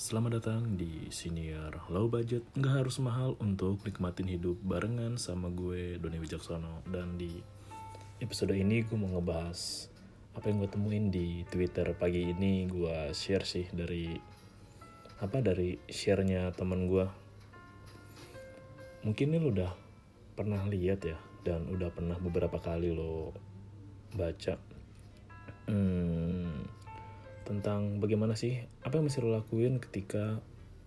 Selamat 0.00 0.40
datang 0.40 0.80
di 0.80 1.12
Senior 1.12 1.76
Low 1.92 2.08
Budget. 2.08 2.40
Nggak 2.56 2.72
harus 2.72 2.96
mahal 3.04 3.36
untuk 3.36 3.84
nikmatin 3.84 4.32
hidup 4.32 4.56
barengan 4.64 5.20
sama 5.20 5.52
gue 5.52 6.00
Doni 6.00 6.16
Wijaksono. 6.16 6.80
Dan 6.88 7.20
di 7.20 7.36
episode 8.24 8.56
ini 8.56 8.80
gue 8.80 8.96
mau 8.96 9.12
ngebahas 9.12 9.92
Apa 10.32 10.48
yang 10.48 10.64
gue 10.64 10.72
temuin 10.72 11.12
di 11.12 11.44
Twitter 11.52 11.84
pagi 12.00 12.32
ini. 12.32 12.64
Gue 12.64 13.12
share 13.12 13.44
sih 13.44 13.68
dari 13.76 14.16
Apa 15.20 15.44
dari 15.44 15.76
sharenya 15.84 16.48
temen 16.56 16.88
gue 16.88 17.04
Mungkin 19.04 19.26
ini 19.28 19.36
lo 19.36 19.52
udah 19.52 19.72
pernah 20.32 20.64
lihat 20.64 21.04
ya 21.04 21.20
Dan 21.44 21.68
udah 21.68 21.92
pernah 21.92 22.16
beberapa 22.16 22.56
kali 22.56 22.88
lo 22.88 23.36
baca. 24.16 24.56
Hmm, 25.68 26.79
tentang 27.48 27.98
bagaimana 27.98 28.36
sih 28.36 28.60
apa 28.84 29.00
yang 29.00 29.08
mesti 29.08 29.20
lo 29.24 29.32
lakuin 29.34 29.80
ketika 29.82 30.38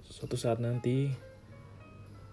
suatu 0.05 0.37
saat 0.37 0.61
nanti 0.61 1.11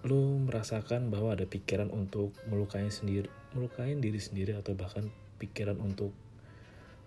lo 0.06 0.40
merasakan 0.40 1.12
bahwa 1.12 1.36
ada 1.36 1.44
pikiran 1.44 1.92
untuk 1.92 2.32
melukai 2.48 2.88
sendiri 2.88 3.28
melukai 3.54 3.98
diri 3.98 4.20
sendiri 4.20 4.54
atau 4.54 4.78
bahkan 4.78 5.10
pikiran 5.42 5.78
untuk 5.82 6.14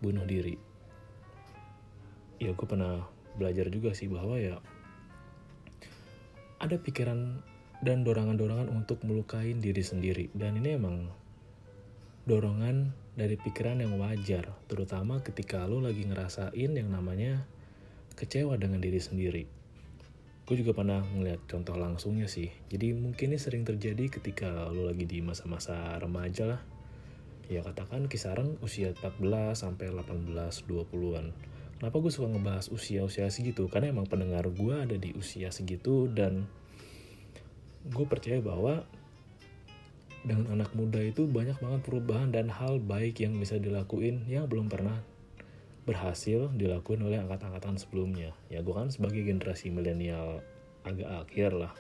bunuh 0.04 0.28
diri. 0.28 0.60
Ya 2.42 2.52
gue 2.52 2.68
pernah 2.68 3.08
belajar 3.40 3.72
juga 3.72 3.95
sih 3.95 4.12
bahwa 4.12 4.36
ya 4.36 4.59
ada 6.59 6.76
pikiran 6.76 7.40
dan 7.84 8.04
dorongan-dorongan 8.04 8.68
untuk 8.72 9.04
melukai 9.08 9.56
diri 9.56 9.84
sendiri. 9.84 10.28
Dan 10.36 10.59
ini 10.59 10.76
emang 10.76 11.08
dorongan 12.28 12.92
dari 13.13 13.38
pikiran 13.38 13.77
yang 13.77 14.02
wajar, 14.02 14.49
terutama 14.66 15.22
ketika 15.22 15.70
lo 15.70 15.77
lagi 15.77 16.02
ngerasain 16.02 16.72
yang 16.73 16.90
namanya 16.90 17.45
kecewa 18.17 18.58
dengan 18.58 18.81
diri 18.81 18.98
sendiri. 18.98 19.45
Gue 20.44 20.59
juga 20.59 20.73
pernah 20.76 21.05
ngeliat 21.05 21.45
contoh 21.45 21.77
langsungnya 21.77 22.26
sih. 22.26 22.49
Jadi 22.73 22.91
mungkin 22.98 23.31
ini 23.31 23.39
sering 23.39 23.64
terjadi 23.64 24.09
ketika 24.09 24.67
lo 24.73 24.89
lagi 24.89 25.05
di 25.05 25.22
masa-masa 25.22 25.95
remaja 26.02 26.58
lah. 26.58 26.61
Ya 27.47 27.61
katakan 27.61 28.09
kisaran 28.09 28.58
usia 28.66 28.92
14 28.97 29.22
sampai 29.55 29.94
18 29.94 30.33
20-an. 30.67 31.31
Kenapa 31.80 31.95
gue 32.00 32.11
suka 32.11 32.27
ngebahas 32.33 32.72
usia-usia 32.73 33.30
segitu? 33.30 33.70
Karena 33.70 33.94
emang 33.94 34.09
pendengar 34.09 34.50
gue 34.50 34.73
ada 34.73 34.98
di 34.98 35.14
usia 35.14 35.53
segitu 35.53 36.09
dan 36.09 36.50
gue 37.88 38.05
percaya 38.08 38.39
bahwa 38.39 38.88
dengan 40.24 40.56
anak 40.56 40.72
muda 40.72 41.04
itu 41.04 41.28
banyak 41.28 41.60
banget 41.60 41.82
perubahan 41.84 42.32
dan 42.32 42.48
hal 42.48 42.80
baik 42.80 43.20
yang 43.20 43.36
bisa 43.36 43.60
dilakuin 43.60 44.24
yang 44.32 44.48
belum 44.48 44.72
pernah 44.72 45.04
berhasil 45.84 46.48
dilakuin 46.56 47.04
oleh 47.04 47.20
angkat-angkatan 47.20 47.76
sebelumnya. 47.76 48.32
Ya 48.48 48.64
gue 48.64 48.72
kan 48.72 48.88
sebagai 48.88 49.20
generasi 49.28 49.68
milenial 49.68 50.40
agak 50.88 51.28
akhir 51.28 51.52
lah. 51.52 51.74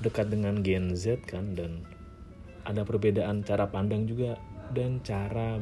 Dekat 0.00 0.32
dengan 0.32 0.64
Gen 0.64 0.96
Z 0.96 1.20
kan 1.28 1.52
dan 1.52 1.84
ada 2.64 2.80
perbedaan 2.88 3.44
cara 3.44 3.68
pandang 3.68 4.08
juga 4.08 4.40
dan 4.72 5.04
cara 5.04 5.60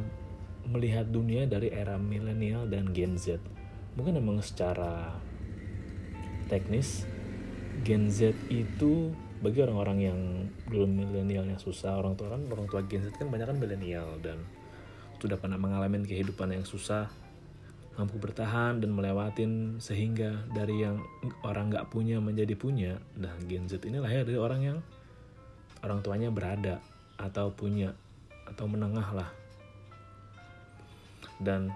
melihat 0.66 1.06
dunia 1.10 1.50
dari 1.50 1.70
era 1.70 1.98
milenial 1.98 2.70
dan 2.70 2.94
Gen 2.94 3.18
Z. 3.18 3.42
Mungkin 3.98 4.22
emang 4.22 4.38
secara 4.38 5.18
teknis 6.46 7.06
Gen 7.82 8.06
Z 8.06 8.38
itu 8.54 9.10
bagi 9.40 9.60
orang-orang 9.60 9.98
yang 10.00 10.18
dulu 10.68 10.88
milenialnya 10.88 11.60
susah 11.60 12.00
orang 12.00 12.16
tua 12.16 12.32
kan 12.32 12.42
orang 12.48 12.66
tua 12.68 12.80
Gen 12.88 13.04
Z 13.04 13.12
kan 13.20 13.28
banyak 13.28 13.46
kan 13.46 13.58
milenial 13.60 14.16
dan 14.24 14.40
sudah 15.20 15.36
pernah 15.36 15.60
mengalami 15.60 16.04
kehidupan 16.04 16.52
yang 16.52 16.64
susah 16.64 17.08
mampu 17.96 18.20
bertahan 18.20 18.76
dan 18.76 18.92
melewatin 18.92 19.80
sehingga 19.80 20.44
dari 20.52 20.84
yang 20.84 21.00
orang 21.40 21.72
nggak 21.72 21.88
punya 21.88 22.20
menjadi 22.20 22.52
punya. 22.52 23.00
Nah 23.16 23.32
Gen 23.48 23.68
Z 23.68 23.80
ini 23.88 23.96
lahir 23.96 24.28
dari 24.28 24.36
orang 24.36 24.60
yang 24.60 24.78
orang 25.80 26.04
tuanya 26.04 26.28
berada 26.28 26.84
atau 27.16 27.48
punya 27.56 27.96
atau 28.44 28.68
menengah 28.68 29.08
lah. 29.16 29.30
Dan 31.40 31.72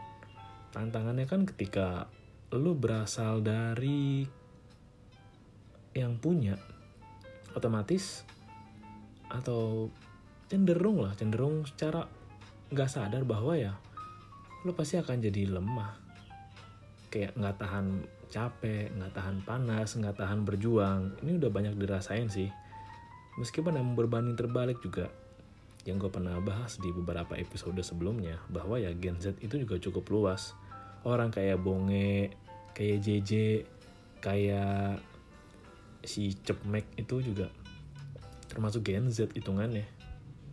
tantangannya 0.77 1.25
kan 1.25 1.49
ketika 1.49 2.09
lu 2.53 2.77
berasal 2.77 3.41
dari 3.41 4.29
yang 5.97 6.21
punya 6.21 6.61
otomatis 7.55 8.23
atau 9.31 9.91
cenderung 10.51 11.07
lah 11.07 11.15
cenderung 11.15 11.63
secara 11.63 12.03
nggak 12.71 12.91
sadar 12.91 13.23
bahwa 13.23 13.55
ya 13.55 13.75
lo 14.67 14.77
pasti 14.77 15.01
akan 15.01 15.17
jadi 15.23 15.49
lemah. 15.57 15.93
Kayak 17.11 17.35
nggak 17.35 17.57
tahan 17.59 17.87
capek 18.31 18.95
nggak 18.95 19.13
tahan 19.13 19.37
panas 19.43 19.89
nggak 19.99 20.17
tahan 20.19 20.47
berjuang. 20.47 21.19
Ini 21.23 21.41
udah 21.41 21.51
banyak 21.51 21.75
dirasain 21.75 22.31
sih. 22.31 22.51
Meskipun 23.39 23.75
yang 23.75 23.97
berbanding 23.99 24.37
terbalik 24.39 24.79
juga 24.85 25.11
yang 25.89 25.97
gue 25.97 26.13
pernah 26.13 26.37
bahas 26.45 26.77
di 26.77 26.93
beberapa 26.93 27.33
episode 27.41 27.81
sebelumnya 27.81 28.37
bahwa 28.53 28.77
ya 28.77 28.93
Gen 28.93 29.17
Z 29.17 29.41
itu 29.41 29.65
juga 29.65 29.81
cukup 29.81 30.05
luas. 30.13 30.53
Orang 31.09 31.33
kayak 31.33 31.57
Bonge 31.65 32.37
kayak 32.77 33.01
JJ 33.01 33.31
kayak 34.21 35.01
si 36.05 36.37
Cepmek 36.41 36.87
itu 36.97 37.21
juga 37.21 37.53
termasuk 38.51 38.87
Gen 38.87 39.09
Z 39.13 39.31
hitungannya. 39.33 39.87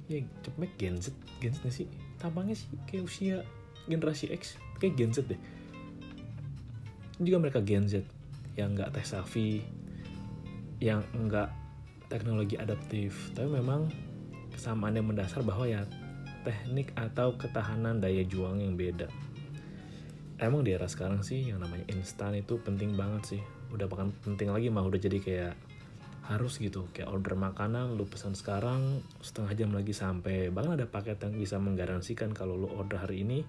Ya 0.08 0.24
Cepmek 0.44 0.75
Gen 0.78 1.00
Z 1.02 1.12
Gen 1.40 1.56
Z 1.56 1.63
sih? 1.72 1.88
Tampangnya 2.22 2.56
sih 2.56 2.69
kayak 2.88 3.03
usia 3.03 3.38
generasi 3.88 4.31
X 4.31 4.59
kayak 4.78 4.96
Gen 4.96 5.12
Z 5.12 5.25
deh. 5.28 5.40
Juga 7.18 7.38
mereka 7.41 7.59
Gen 7.63 7.90
Z 7.90 8.06
yang 8.58 8.74
nggak 8.78 8.94
tech 8.94 9.06
savvy 9.06 9.66
yang 10.78 11.02
enggak 11.18 11.50
teknologi 12.08 12.56
adaptif. 12.56 13.34
Tapi 13.34 13.50
memang 13.50 13.90
kesamaan 14.53 14.94
yang 14.94 15.09
mendasar 15.09 15.41
bahwa 15.41 15.66
ya 15.66 15.85
teknik 16.46 16.94
atau 16.96 17.35
ketahanan 17.35 18.00
daya 18.00 18.24
juang 18.24 18.62
yang 18.62 18.78
beda. 18.78 19.09
Emang 20.38 20.62
di 20.62 20.78
era 20.78 20.85
sekarang 20.85 21.25
sih 21.25 21.50
yang 21.50 21.58
namanya 21.58 21.90
instan 21.90 22.38
itu 22.38 22.62
penting 22.62 22.94
banget 22.94 23.38
sih 23.38 23.41
udah 23.73 23.88
bahkan 23.89 24.13
penting 24.23 24.51
lagi 24.51 24.72
mah 24.72 24.85
udah 24.85 25.00
jadi 25.00 25.19
kayak 25.19 25.53
harus 26.28 26.59
gitu. 26.59 26.91
Kayak 26.91 27.11
order 27.16 27.35
makanan 27.39 27.95
lu 27.95 28.03
pesan 28.07 28.35
sekarang 28.35 29.01
setengah 29.23 29.55
jam 29.55 29.72
lagi 29.72 29.95
sampai. 29.95 30.51
Bahkan 30.51 30.75
ada 30.75 30.88
paket 30.88 31.19
yang 31.23 31.35
bisa 31.39 31.55
menggaransikan 31.57 32.35
kalau 32.35 32.59
lu 32.59 32.67
order 32.67 33.00
hari 33.00 33.23
ini 33.23 33.47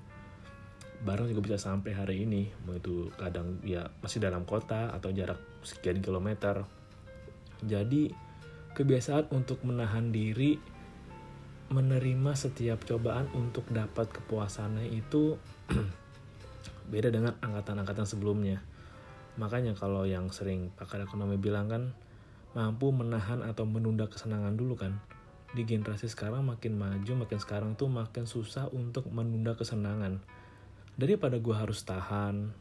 barang 0.99 1.31
juga 1.31 1.55
bisa 1.55 1.59
sampai 1.59 1.95
hari 1.95 2.27
ini. 2.27 2.51
Mau 2.67 2.79
itu 2.79 3.11
kadang 3.19 3.59
ya 3.67 3.91
masih 4.03 4.23
dalam 4.23 4.47
kota 4.47 4.95
atau 4.95 5.11
jarak 5.11 5.39
sekian 5.67 5.99
kilometer. 5.99 6.63
Jadi 7.67 8.15
kebiasaan 8.79 9.35
untuk 9.35 9.67
menahan 9.67 10.15
diri 10.15 10.79
menerima 11.69 12.33
setiap 12.33 12.87
cobaan 12.87 13.29
untuk 13.37 13.69
dapat 13.69 14.09
kepuasannya 14.09 14.89
itu 14.89 15.37
beda 16.93 17.13
dengan 17.13 17.37
angkatan-angkatan 17.45 18.09
sebelumnya 18.09 18.65
makanya 19.39 19.73
kalau 19.79 20.03
yang 20.03 20.29
sering 20.35 20.75
pakar 20.75 21.01
ekonomi 21.01 21.39
bilang 21.39 21.71
kan 21.71 21.83
mampu 22.59 22.91
menahan 22.91 23.47
atau 23.47 23.63
menunda 23.65 24.11
kesenangan 24.11 24.59
dulu 24.59 24.75
kan. 24.75 24.99
Di 25.55 25.65
generasi 25.65 26.11
sekarang 26.11 26.45
makin 26.45 26.77
maju 26.77 27.25
makin 27.25 27.39
sekarang 27.41 27.73
tuh 27.79 27.89
makin 27.89 28.27
susah 28.27 28.69
untuk 28.75 29.09
menunda 29.09 29.55
kesenangan. 29.55 30.21
Daripada 30.99 31.39
gue 31.39 31.55
harus 31.55 31.87
tahan 31.87 32.53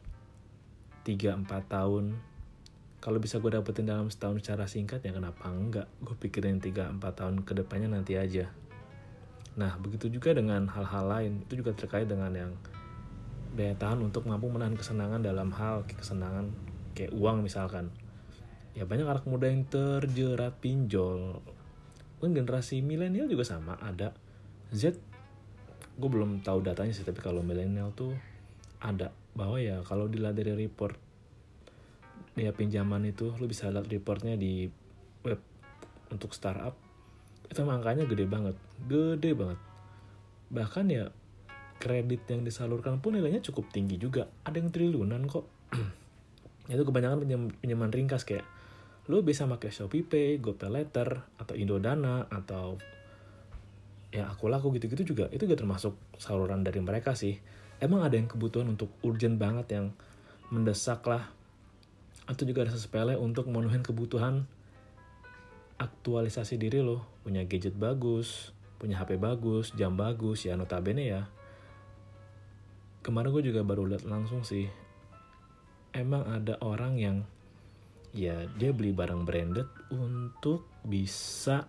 3-4 1.02 1.50
tahun 1.66 2.16
kalau 2.98 3.18
bisa 3.22 3.38
gue 3.38 3.50
dapetin 3.54 3.86
dalam 3.86 4.10
setahun 4.10 4.42
secara 4.42 4.70
singkat 4.70 5.02
ya 5.02 5.10
kenapa 5.10 5.50
enggak? 5.50 5.90
Gue 5.98 6.14
pikirin 6.14 6.62
3-4 6.62 7.02
tahun 7.02 7.34
ke 7.42 7.52
depannya 7.58 7.90
nanti 7.90 8.14
aja. 8.14 8.50
Nah 9.58 9.74
begitu 9.82 10.06
juga 10.06 10.30
dengan 10.30 10.70
hal-hal 10.70 11.04
lain. 11.10 11.32
Itu 11.42 11.58
juga 11.58 11.74
terkait 11.74 12.06
dengan 12.06 12.30
yang 12.30 12.54
daya 13.58 13.74
tahan 13.74 13.98
untuk 14.06 14.28
mampu 14.30 14.46
menahan 14.46 14.78
kesenangan 14.78 15.24
dalam 15.24 15.50
hal 15.50 15.82
kesenangan 15.88 16.67
kayak 16.98 17.14
uang 17.14 17.46
misalkan. 17.46 17.94
Ya 18.74 18.82
banyak 18.82 19.06
anak 19.06 19.24
muda 19.30 19.46
yang 19.46 19.62
terjerat 19.70 20.58
pinjol. 20.58 21.38
Kan 22.18 22.34
generasi 22.34 22.82
milenial 22.82 23.30
juga 23.30 23.46
sama 23.46 23.78
ada. 23.78 24.10
Z 24.74 24.98
gue 25.98 26.06
belum 26.10 26.46
tahu 26.46 26.62
datanya 26.62 26.94
sih 26.94 27.06
tapi 27.06 27.22
kalau 27.22 27.46
milenial 27.46 27.94
tuh 27.94 28.18
ada. 28.82 29.14
Bahwa 29.38 29.62
ya 29.62 29.86
kalau 29.86 30.10
dilihat 30.10 30.34
dari 30.34 30.58
report 30.58 30.98
dia 32.34 32.50
pinjaman 32.54 33.02
itu 33.06 33.34
lu 33.38 33.46
bisa 33.50 33.70
lihat 33.70 33.86
reportnya 33.90 34.38
di 34.38 34.70
web 35.26 35.42
untuk 36.14 36.30
startup 36.34 36.74
itu 37.48 37.64
angkanya 37.64 38.04
gede 38.04 38.28
banget. 38.28 38.56
Gede 38.86 39.32
banget. 39.32 39.58
Bahkan 40.52 40.86
ya 40.92 41.08
kredit 41.80 42.26
yang 42.28 42.42
disalurkan 42.44 43.00
pun 43.00 43.16
nilainya 43.16 43.40
cukup 43.40 43.72
tinggi 43.72 43.96
juga. 43.96 44.28
Ada 44.44 44.60
yang 44.60 44.70
triliunan 44.70 45.24
kok 45.26 45.46
itu 46.68 46.84
kebanyakan 46.84 47.24
pinjam, 47.24 47.42
pinjaman 47.48 47.90
ringkas 47.90 48.28
kayak 48.28 48.44
lu 49.08 49.24
bisa 49.24 49.48
pakai 49.48 49.72
Shopee 49.72 50.04
Pay, 50.04 50.36
GoPay 50.36 50.68
Letter, 50.68 51.08
atau 51.40 51.56
Indodana, 51.56 52.28
atau 52.28 52.76
ya 54.12 54.28
aku 54.28 54.52
laku 54.52 54.76
gitu-gitu 54.76 55.16
juga. 55.16 55.32
Itu 55.32 55.48
juga 55.48 55.64
termasuk 55.64 55.96
saluran 56.20 56.60
dari 56.60 56.84
mereka 56.84 57.16
sih. 57.16 57.40
Emang 57.80 58.04
ada 58.04 58.20
yang 58.20 58.28
kebutuhan 58.28 58.68
untuk 58.68 58.92
urgent 59.00 59.40
banget 59.40 59.80
yang 59.80 59.86
mendesak 60.52 61.00
lah 61.08 61.32
atau 62.28 62.44
juga 62.44 62.68
rasa 62.68 62.76
sepele 62.76 63.16
untuk 63.16 63.48
memenuhi 63.48 63.80
kebutuhan 63.80 64.44
aktualisasi 65.80 66.60
diri 66.60 66.84
lo. 66.84 67.08
Punya 67.24 67.48
gadget 67.48 67.72
bagus 67.80 68.52
punya 68.78 68.94
HP 69.02 69.18
bagus 69.18 69.74
jam 69.74 69.98
bagus 69.98 70.46
ya 70.46 70.54
notabene 70.54 71.04
ya. 71.04 71.26
Kemarin 73.02 73.34
gue 73.34 73.44
juga 73.50 73.66
baru 73.66 73.90
lihat 73.90 74.06
langsung 74.06 74.46
sih 74.46 74.70
emang 75.92 76.24
ada 76.28 76.60
orang 76.60 76.94
yang 76.98 77.16
ya 78.12 78.48
dia 78.56 78.72
beli 78.72 78.92
barang 78.96 79.28
branded 79.28 79.68
untuk 79.92 80.64
bisa 80.84 81.68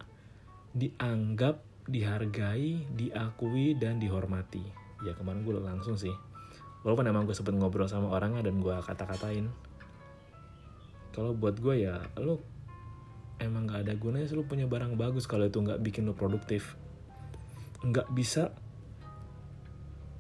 dianggap 0.72 1.60
dihargai 1.90 2.86
diakui 2.94 3.74
dan 3.76 3.98
dihormati. 3.98 4.62
Ya 5.02 5.18
kemarin 5.18 5.42
gue 5.42 5.58
langsung 5.58 5.98
sih. 5.98 6.14
Walaupun 6.86 7.10
emang 7.10 7.28
gue 7.28 7.36
sempet 7.36 7.58
ngobrol 7.58 7.90
sama 7.90 8.14
orangnya 8.14 8.46
dan 8.46 8.62
gue 8.62 8.72
kata-katain. 8.72 9.50
Kalau 11.12 11.34
buat 11.36 11.58
gue 11.60 11.90
ya 11.90 12.00
lo 12.22 12.40
emang 13.42 13.68
gak 13.68 13.88
ada 13.88 13.94
gunanya 13.98 14.28
sih 14.30 14.38
lo 14.38 14.46
punya 14.46 14.68
barang 14.68 15.00
bagus 15.00 15.24
kalau 15.26 15.48
itu 15.48 15.60
nggak 15.60 15.82
bikin 15.82 16.08
lo 16.08 16.14
produktif. 16.14 16.78
Nggak 17.84 18.08
bisa 18.14 18.54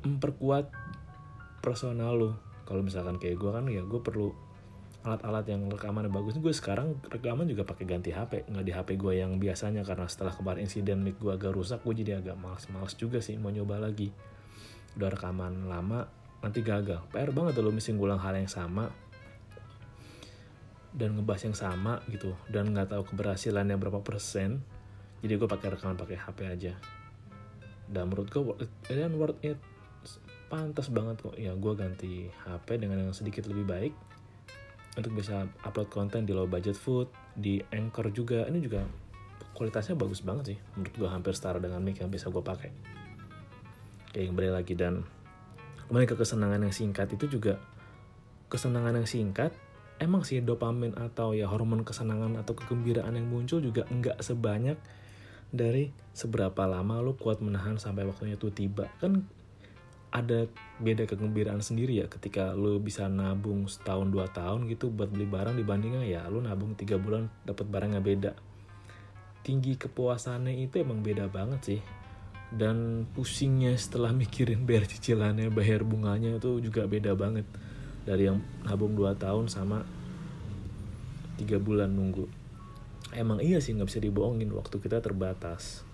memperkuat 0.03 0.71
personal 1.61 2.15
lo 2.15 2.48
kalau 2.69 2.85
misalkan 2.85 3.17
kayak 3.17 3.41
gue 3.41 3.49
kan 3.49 3.65
ya 3.65 3.81
gue 3.81 3.97
perlu 3.97 4.29
alat-alat 5.01 5.49
yang 5.49 5.65
rekaman 5.71 6.05
bagus. 6.11 6.37
Gue 6.37 6.53
sekarang 6.53 7.01
rekaman 7.07 7.49
juga 7.49 7.65
pakai 7.65 7.89
ganti 7.89 8.13
HP 8.13 8.45
nggak 8.45 8.65
di 8.67 8.73
HP 8.75 8.89
gue 9.01 9.13
yang 9.17 9.41
biasanya 9.41 9.81
karena 9.81 10.05
setelah 10.05 10.35
kemarin 10.37 10.69
insiden 10.69 11.01
mic 11.01 11.17
gue 11.17 11.33
agak 11.33 11.55
rusak 11.55 11.81
gue 11.81 12.05
jadi 12.05 12.21
agak 12.21 12.37
males-males 12.37 12.93
juga 12.93 13.17
sih 13.23 13.41
mau 13.41 13.49
nyoba 13.49 13.81
lagi. 13.81 14.13
Udah 14.99 15.09
rekaman 15.09 15.65
lama 15.65 16.05
nanti 16.45 16.61
gagal. 16.61 17.09
PR 17.09 17.33
banget 17.33 17.57
lo 17.57 17.73
mesti 17.73 17.89
ngulang 17.97 18.21
hal 18.21 18.37
yang 18.37 18.51
sama 18.51 18.91
dan 20.93 21.17
ngebahas 21.17 21.41
yang 21.47 21.57
sama 21.57 22.01
gitu 22.09 22.33
dan 22.49 22.73
nggak 22.73 22.93
tahu 22.93 23.09
keberhasilannya 23.09 23.81
berapa 23.81 24.05
persen. 24.05 24.61
Jadi 25.25 25.33
gue 25.35 25.49
pakai 25.49 25.73
rekaman 25.73 25.97
pakai 25.97 26.21
HP 26.21 26.37
aja. 26.45 26.73
Dan 27.89 28.13
menurut 28.13 28.29
gue 28.29 28.43
worth 28.45 29.15
worth 29.17 29.39
it 29.41 29.57
pantas 30.49 30.89
banget 30.89 31.21
kok. 31.21 31.37
Ya 31.37 31.53
gue 31.53 31.73
ganti 31.77 32.27
HP 32.49 32.81
dengan 32.81 32.99
yang 32.99 33.13
sedikit 33.13 33.45
lebih 33.45 33.69
baik 33.69 33.93
untuk 34.97 35.15
bisa 35.15 35.45
upload 35.63 35.87
konten 35.93 36.25
di 36.25 36.33
low 36.33 36.49
budget 36.49 36.75
food 36.75 37.07
di 37.37 37.61
Anchor 37.69 38.09
juga. 38.09 38.49
Ini 38.49 38.59
juga 38.59 38.83
kualitasnya 39.53 39.93
bagus 39.93 40.25
banget 40.25 40.55
sih 40.55 40.59
menurut 40.73 40.95
gue 40.97 41.09
hampir 41.11 41.31
setara 41.37 41.61
dengan 41.61 41.79
mic 41.85 42.01
yang 42.01 42.09
bisa 42.09 42.27
gue 42.33 42.41
pakai. 42.41 42.73
Kayak 44.09 44.33
kembali 44.33 44.49
lagi 44.49 44.73
dan 44.73 45.05
kembali 45.87 46.05
ke 46.09 46.15
kesenangan 46.17 46.65
yang 46.65 46.73
singkat. 46.73 47.07
Itu 47.13 47.29
juga 47.29 47.61
kesenangan 48.49 48.97
yang 48.99 49.07
singkat. 49.07 49.53
Emang 49.99 50.23
sih 50.23 50.39
dopamin 50.39 50.95
atau 50.95 51.35
ya 51.35 51.45
hormon 51.45 51.83
kesenangan 51.83 52.39
atau 52.39 52.55
kegembiraan 52.55 53.13
yang 53.19 53.27
muncul 53.27 53.59
juga 53.59 53.83
enggak 53.91 54.15
sebanyak 54.23 54.79
dari 55.51 55.91
seberapa 56.15 56.63
lama 56.69 57.03
lo 57.03 57.19
kuat 57.19 57.43
menahan 57.43 57.75
sampai 57.75 58.07
waktunya 58.07 58.39
itu 58.39 58.47
tiba. 58.49 58.87
Kan 59.03 59.27
ada 60.09 60.49
beda 60.81 61.05
kegembiraan 61.05 61.61
sendiri 61.61 62.01
ya 62.01 62.09
ketika 62.09 62.57
lo 62.57 62.81
bisa 62.81 63.05
nabung 63.05 63.69
setahun 63.69 64.09
dua 64.09 64.25
tahun 64.33 64.65
gitu 64.65 64.89
buat 64.89 65.13
beli 65.13 65.29
barang 65.29 65.53
dibandingnya 65.53 66.01
ya 66.01 66.21
lo 66.25 66.41
nabung 66.41 66.73
tiga 66.73 66.97
bulan 66.97 67.29
dapat 67.45 67.69
barangnya 67.69 68.01
beda. 68.01 68.31
Tinggi 69.45 69.77
kepuasannya 69.77 70.57
itu 70.65 70.81
emang 70.81 71.05
beda 71.05 71.29
banget 71.29 71.61
sih. 71.61 71.81
Dan 72.49 73.05
pusingnya 73.13 73.77
setelah 73.77 74.09
mikirin 74.21 74.65
bayar 74.65 74.89
cicilannya 74.89 75.53
bayar 75.53 75.85
bunganya 75.85 76.41
itu 76.41 76.57
juga 76.57 76.89
beda 76.89 77.13
banget. 77.13 77.45
Dari 78.09 78.25
yang 78.25 78.41
nabung 78.65 78.97
2 78.97 79.13
tahun 79.13 79.45
sama 79.45 79.85
tiga 81.37 81.61
bulan 81.61 81.93
nunggu. 81.93 82.25
Emang 83.13 83.37
iya 83.45 83.61
sih 83.61 83.77
nggak 83.77 83.89
bisa 83.93 84.01
dibohongin 84.01 84.49
waktu 84.57 84.81
kita 84.81 85.05
terbatas. 85.05 85.85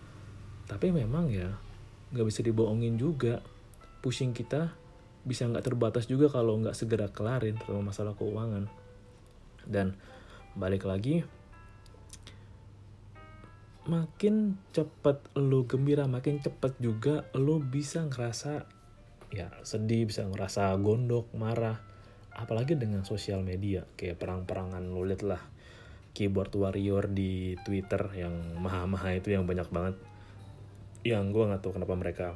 Tapi 0.71 0.95
memang 0.95 1.27
ya 1.27 1.51
nggak 2.15 2.27
bisa 2.31 2.39
dibohongin 2.39 2.95
juga 2.95 3.43
pusing 4.05 4.37
kita 4.37 4.77
bisa 5.25 5.49
nggak 5.49 5.65
terbatas 5.65 6.05
juga 6.05 6.29
kalau 6.29 6.61
nggak 6.61 6.77
segera 6.77 7.09
kelarin 7.09 7.57
terutama 7.57 7.89
masalah 7.89 8.13
keuangan. 8.13 8.69
Dan 9.65 9.97
balik 10.53 10.85
lagi 10.85 11.25
makin 13.89 14.57
cepet 14.73 15.33
lo 15.37 15.65
gembira 15.65 16.05
makin 16.05 16.41
cepet 16.41 16.77
juga 16.81 17.29
lo 17.37 17.61
bisa 17.61 18.01
ngerasa 18.05 18.65
ya 19.33 19.49
sedih 19.65 20.05
bisa 20.05 20.29
ngerasa 20.29 20.77
gondok 20.77 21.33
marah. 21.33 21.81
Apalagi 22.37 22.77
dengan 22.77 23.01
sosial 23.01 23.41
media 23.41 23.89
kayak 23.97 24.21
perang-perangan 24.21 24.85
lo 24.85 25.01
liat 25.01 25.25
lah 25.25 25.41
keyboard 26.13 26.53
warrior 26.53 27.09
di 27.09 27.57
twitter 27.65 28.13
yang 28.13 28.61
maha-maha 28.61 29.17
itu 29.17 29.33
yang 29.33 29.49
banyak 29.49 29.65
banget. 29.73 29.97
Yang 31.01 31.25
gue 31.33 31.43
nggak 31.49 31.61
tahu 31.65 31.73
kenapa 31.81 31.93
mereka 31.97 32.27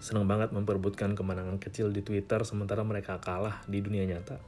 senang 0.00 0.24
banget 0.24 0.50
memperebutkan 0.56 1.12
kemenangan 1.12 1.60
kecil 1.60 1.92
di 1.92 2.00
Twitter 2.00 2.40
sementara 2.48 2.80
mereka 2.80 3.20
kalah 3.20 3.60
di 3.68 3.84
dunia 3.84 4.08
nyata. 4.08 4.40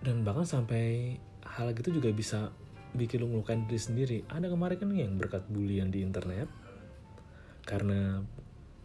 Dan 0.00 0.24
bahkan 0.24 0.48
sampai 0.48 1.20
hal 1.44 1.76
gitu 1.76 2.00
juga 2.00 2.08
bisa 2.16 2.48
bikin 2.96 3.20
lo 3.20 3.28
ngelukain 3.28 3.68
diri 3.68 3.80
sendiri. 3.80 4.18
Ada 4.32 4.48
kemarin 4.48 4.80
kan 4.80 4.88
yang 4.96 5.20
berkat 5.20 5.44
bulian 5.52 5.92
di 5.92 6.00
internet. 6.00 6.48
Karena 7.68 8.24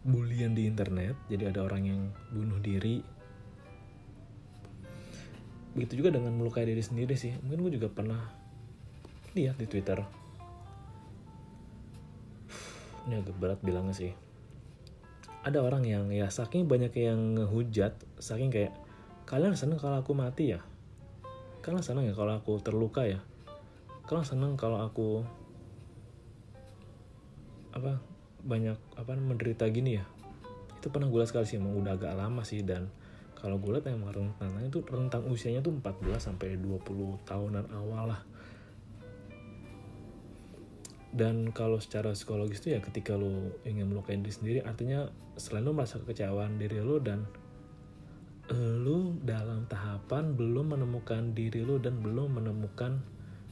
bulian 0.04 0.52
di 0.52 0.68
internet, 0.68 1.16
jadi 1.32 1.48
ada 1.50 1.64
orang 1.64 1.82
yang 1.88 2.00
bunuh 2.28 2.60
diri. 2.60 3.00
Begitu 5.72 6.04
juga 6.04 6.12
dengan 6.12 6.36
melukai 6.36 6.68
diri 6.68 6.84
sendiri 6.84 7.16
sih. 7.16 7.32
Mungkin 7.40 7.64
gue 7.64 7.72
juga 7.80 7.88
pernah 7.88 8.20
lihat 9.32 9.56
di 9.56 9.64
Twitter 9.64 10.25
ini 13.06 13.22
agak 13.22 13.36
berat 13.38 13.60
bilangnya 13.62 13.94
sih. 13.94 14.12
Ada 15.46 15.62
orang 15.62 15.86
yang 15.86 16.10
ya 16.10 16.26
saking 16.26 16.66
banyak 16.66 16.90
yang 16.98 17.38
ngehujat 17.38 17.94
saking 18.18 18.50
kayak 18.50 18.74
kalian 19.30 19.54
seneng 19.54 19.78
kalau 19.78 20.02
aku 20.02 20.12
mati 20.12 20.58
ya? 20.58 20.60
Kalian 21.62 21.86
seneng 21.86 22.10
ya 22.10 22.14
kalau 22.18 22.34
aku 22.34 22.58
terluka 22.58 23.06
ya? 23.06 23.22
Kalian 24.10 24.26
seneng 24.26 24.58
kalau 24.58 24.82
aku 24.82 25.22
apa 27.70 28.02
banyak 28.42 28.78
apa 28.98 29.10
menderita 29.14 29.70
gini 29.70 30.02
ya? 30.02 30.04
Itu 30.82 30.90
pernah 30.90 31.06
gue 31.06 31.22
lihat 31.22 31.30
sekali 31.30 31.46
sih 31.46 31.62
emang 31.62 31.78
udah 31.78 31.94
agak 31.94 32.14
lama 32.18 32.42
sih 32.42 32.66
dan 32.66 32.90
kalau 33.38 33.62
gue 33.62 33.78
lihat 33.78 33.86
emang 33.86 34.10
rentangnya 34.10 34.66
itu 34.66 34.82
rentang 34.90 35.22
usianya 35.30 35.62
tuh 35.62 35.78
14 35.78 36.18
sampai 36.18 36.58
20 36.58 37.22
tahunan 37.22 37.70
awal 37.70 38.10
lah 38.10 38.20
dan 41.16 41.48
kalau 41.56 41.80
secara 41.80 42.12
psikologis 42.12 42.60
tuh 42.60 42.76
ya 42.76 42.80
ketika 42.84 43.16
lo 43.16 43.56
ingin 43.64 43.88
melukai 43.88 44.20
diri 44.20 44.34
sendiri 44.36 44.60
artinya 44.60 45.08
selain 45.40 45.64
lo 45.64 45.72
merasa 45.72 45.96
kekecewaan 46.04 46.60
diri 46.60 46.84
lo 46.84 47.00
dan 47.00 47.24
lo 48.52 49.16
dalam 49.24 49.64
tahapan 49.66 50.36
belum 50.36 50.76
menemukan 50.76 51.32
diri 51.32 51.64
lo 51.64 51.80
dan 51.80 52.04
belum 52.04 52.36
menemukan 52.36 53.00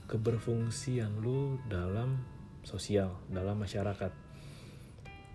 keberfungsian 0.07 1.25
lo 1.25 1.59
dalam 1.67 2.21
sosial 2.63 3.17
dalam 3.33 3.57
masyarakat. 3.59 4.13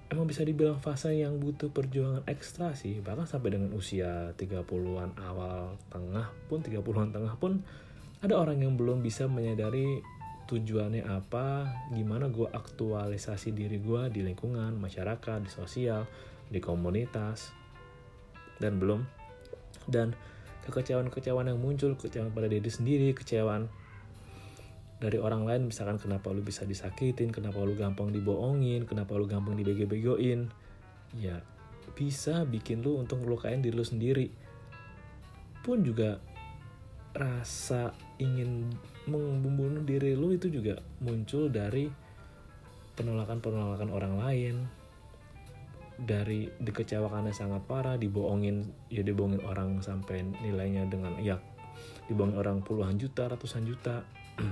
Emang 0.09 0.25
bisa 0.25 0.41
dibilang 0.41 0.81
fase 0.81 1.13
yang 1.13 1.37
butuh 1.37 1.69
perjuangan 1.69 2.25
ekstra 2.25 2.73
sih 2.73 2.97
bahkan 3.01 3.29
sampai 3.29 3.57
dengan 3.57 3.73
usia 3.77 4.33
30-an 4.33 5.17
awal 5.21 5.77
tengah 5.89 6.33
pun 6.49 6.65
30-an 6.65 7.13
tengah 7.13 7.33
pun 7.37 7.61
ada 8.19 8.33
orang 8.33 8.57
yang 8.65 8.73
belum 8.73 9.05
bisa 9.05 9.29
menyadari 9.29 10.01
tujuannya 10.49 11.05
apa, 11.05 11.69
gimana 11.93 12.25
gue 12.33 12.49
aktualisasi 12.49 13.53
diri 13.53 13.77
gue 13.77 14.09
di 14.09 14.25
lingkungan, 14.25 14.73
masyarakat, 14.81 15.45
di 15.45 15.51
sosial, 15.53 16.09
di 16.49 16.57
komunitas, 16.57 17.53
dan 18.57 18.81
belum. 18.81 19.05
Dan 19.85 20.17
kekecewaan-kekecewaan 20.65 21.53
yang 21.53 21.61
muncul, 21.61 21.93
kekecewaan 21.93 22.33
pada 22.33 22.49
diri 22.49 22.65
sendiri, 22.65 23.13
kecewaan 23.13 23.69
dari 24.97 25.21
orang 25.21 25.45
lain, 25.45 25.69
misalkan 25.69 26.01
kenapa 26.01 26.33
lu 26.33 26.41
bisa 26.41 26.65
disakitin, 26.65 27.29
kenapa 27.29 27.61
lu 27.61 27.77
gampang 27.77 28.09
dibohongin, 28.09 28.89
kenapa 28.89 29.15
lu 29.15 29.29
gampang 29.29 29.53
dibego-begoin, 29.53 30.49
ya 31.15 31.45
bisa 31.93 32.43
bikin 32.43 32.81
lu 32.81 32.97
untuk 32.97 33.21
ngelukain 33.21 33.61
diri 33.61 33.77
lu 33.77 33.85
sendiri. 33.85 34.27
Pun 35.61 35.85
juga 35.85 36.17
rasa 37.13 37.97
ingin 38.21 38.69
membunuh 39.09 39.81
diri 39.81 40.13
lu 40.13 40.35
itu 40.35 40.51
juga 40.53 40.77
muncul 41.01 41.49
dari 41.49 41.89
penolakan-penolakan 42.93 43.89
orang 43.89 44.15
lain. 44.19 44.55
Dari 45.99 46.47
dikecewakannya 46.47 47.35
sangat 47.35 47.67
parah 47.67 47.99
dibohongin 47.99 48.63
ya 48.87 49.03
dibohongin 49.03 49.43
orang 49.43 49.83
sampai 49.83 50.23
nilainya 50.23 50.87
dengan 50.87 51.19
ya 51.19 51.35
dibohongin 52.07 52.39
orang 52.39 52.57
puluhan 52.63 52.95
juta 52.95 53.27
ratusan 53.27 53.67
juta. 53.67 54.07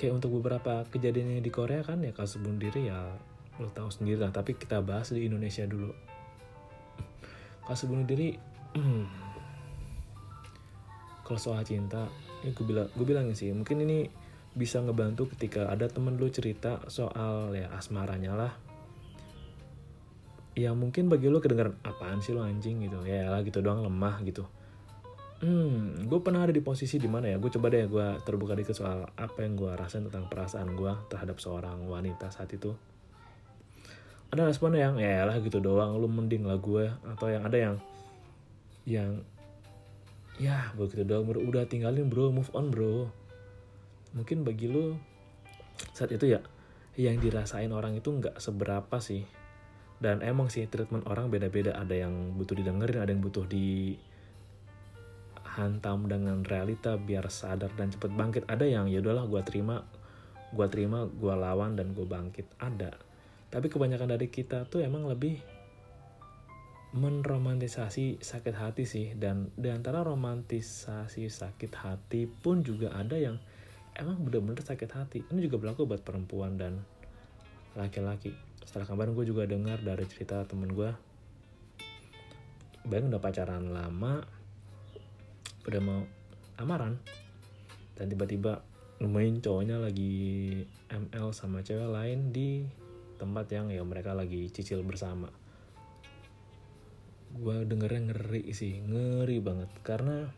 Kayak 0.00 0.16
untuk 0.16 0.40
beberapa 0.40 0.88
kejadiannya 0.88 1.44
di 1.44 1.52
Korea 1.52 1.84
kan 1.84 2.00
ya 2.00 2.16
kasus 2.16 2.40
bunuh 2.40 2.56
diri 2.56 2.88
ya 2.88 3.20
lo 3.60 3.68
tahu 3.68 3.92
sendiri 3.92 4.24
lah. 4.24 4.32
Tapi 4.32 4.56
kita 4.56 4.80
bahas 4.80 5.12
di 5.12 5.28
Indonesia 5.28 5.68
dulu. 5.68 5.92
Kasus 7.68 7.84
bunuh 7.84 8.08
diri 8.08 8.32
kalau 11.24 11.40
soal 11.40 11.64
cinta 11.64 12.06
ini 12.44 12.52
gue 12.52 12.64
bilang 12.68 12.88
gue 12.92 13.06
bilangin 13.08 13.32
sih 13.32 13.50
mungkin 13.50 13.80
ini 13.80 14.06
bisa 14.54 14.78
ngebantu 14.78 15.34
ketika 15.34 15.66
ada 15.66 15.90
temen 15.90 16.14
lu 16.14 16.30
cerita 16.30 16.78
soal 16.86 17.50
ya 17.56 17.66
asmaranya 17.74 18.32
lah. 18.38 18.52
Ya 20.54 20.70
mungkin 20.70 21.10
bagi 21.10 21.26
lu 21.26 21.42
kedengeran 21.42 21.74
apaan 21.82 22.22
sih 22.22 22.30
lu 22.30 22.38
anjing? 22.38 22.86
gitu. 22.86 23.02
Ya 23.02 23.26
lah 23.26 23.42
gitu 23.42 23.58
doang 23.58 23.82
lemah 23.82 24.22
gitu. 24.22 24.46
Hmm 25.42 26.06
gue 26.06 26.20
pernah 26.22 26.46
ada 26.46 26.54
di 26.54 26.62
posisi 26.62 27.02
di 27.02 27.10
mana 27.10 27.34
ya 27.34 27.42
gue 27.42 27.50
coba 27.50 27.66
deh 27.74 27.90
gue 27.90 28.06
terbuka 28.22 28.54
dikit 28.54 28.78
soal 28.78 29.10
apa 29.18 29.42
yang 29.42 29.58
gue 29.58 29.74
rasain 29.74 30.06
tentang 30.06 30.30
perasaan 30.30 30.78
gue 30.78 30.92
terhadap 31.10 31.42
seorang 31.42 31.82
wanita 31.90 32.30
saat 32.30 32.54
itu. 32.54 32.70
Ada 34.30 34.46
respon 34.46 34.78
yang 34.78 35.02
ya 35.02 35.26
lah 35.26 35.42
gitu 35.42 35.58
doang 35.58 35.98
lu 35.98 36.06
mending 36.06 36.46
lah 36.46 36.62
gue 36.62 36.94
atau 37.10 37.26
yang 37.26 37.42
ada 37.42 37.58
yang 37.58 37.76
yang 38.86 39.10
ya 40.38 40.74
begitu 40.74 41.06
doang 41.06 41.26
bro. 41.28 41.40
Udah 41.40 41.66
tinggalin 41.66 42.10
bro. 42.10 42.30
Move 42.34 42.50
on 42.54 42.70
bro. 42.70 43.10
Mungkin 44.14 44.46
bagi 44.46 44.70
lu 44.70 44.94
saat 45.90 46.14
itu 46.14 46.30
ya 46.30 46.40
yang 46.94 47.18
dirasain 47.18 47.70
orang 47.74 47.98
itu 47.98 48.10
nggak 48.10 48.38
seberapa 48.38 48.96
sih. 49.02 49.26
Dan 49.98 50.20
emang 50.20 50.50
sih 50.50 50.66
treatment 50.66 51.06
orang 51.06 51.30
beda-beda. 51.30 51.74
Ada 51.74 52.06
yang 52.06 52.34
butuh 52.38 52.54
didengerin 52.58 53.00
ada 53.02 53.10
yang 53.10 53.22
butuh 53.22 53.46
di 53.46 53.96
hantam 55.54 56.10
dengan 56.10 56.42
realita 56.42 56.98
biar 56.98 57.30
sadar 57.30 57.70
dan 57.78 57.94
cepet 57.94 58.10
bangkit. 58.10 58.42
Ada 58.50 58.66
yang 58.66 58.90
ya 58.90 58.98
udahlah 59.00 59.26
gue 59.30 59.42
terima. 59.46 59.86
Gue 60.54 60.66
terima 60.70 61.06
gue 61.06 61.34
lawan 61.34 61.78
dan 61.78 61.94
gue 61.94 62.06
bangkit. 62.06 62.58
Ada. 62.58 62.94
Tapi 63.54 63.66
kebanyakan 63.70 64.18
dari 64.18 64.26
kita 64.26 64.66
tuh 64.66 64.82
emang 64.82 65.06
lebih 65.06 65.38
menromantisasi 66.94 68.22
sakit 68.22 68.54
hati 68.54 68.86
sih. 68.86 69.18
Dan 69.18 69.50
di 69.58 69.68
antara 69.68 70.06
romantisasi 70.06 71.26
sakit 71.26 71.72
hati 71.74 72.30
pun 72.30 72.62
juga 72.62 72.94
ada 72.94 73.18
yang 73.18 73.36
emang 73.98 74.22
bener-bener 74.22 74.62
sakit 74.62 74.90
hati. 74.94 75.18
Ini 75.26 75.40
juga 75.42 75.58
berlaku 75.58 75.90
buat 75.90 76.06
perempuan 76.06 76.54
dan 76.54 76.86
laki-laki. 77.74 78.30
Setelah 78.62 78.86
kemarin 78.86 79.12
gue 79.18 79.26
juga 79.26 79.42
dengar 79.44 79.82
dari 79.82 80.06
cerita 80.06 80.46
temen 80.46 80.70
gue 80.70 81.14
Bayang 82.84 83.08
udah 83.08 83.16
pacaran 83.16 83.72
lama 83.72 84.20
udah 85.64 85.80
mau 85.80 86.04
amaran 86.60 87.00
dan 87.96 88.12
tiba-tiba 88.12 88.60
nemuin 89.00 89.40
cowoknya 89.40 89.80
lagi 89.80 90.60
ML 90.92 91.32
sama 91.32 91.64
cewek 91.64 91.88
lain 91.88 92.28
di 92.28 92.68
tempat 93.16 93.48
yang 93.48 93.72
ya 93.72 93.80
mereka 93.80 94.12
lagi 94.12 94.52
cicil 94.52 94.84
bersama 94.84 95.32
gue 97.34 97.66
dengernya 97.66 98.14
ngeri 98.14 98.50
sih 98.54 98.78
ngeri 98.86 99.42
banget. 99.42 99.70
Karena 99.82 100.30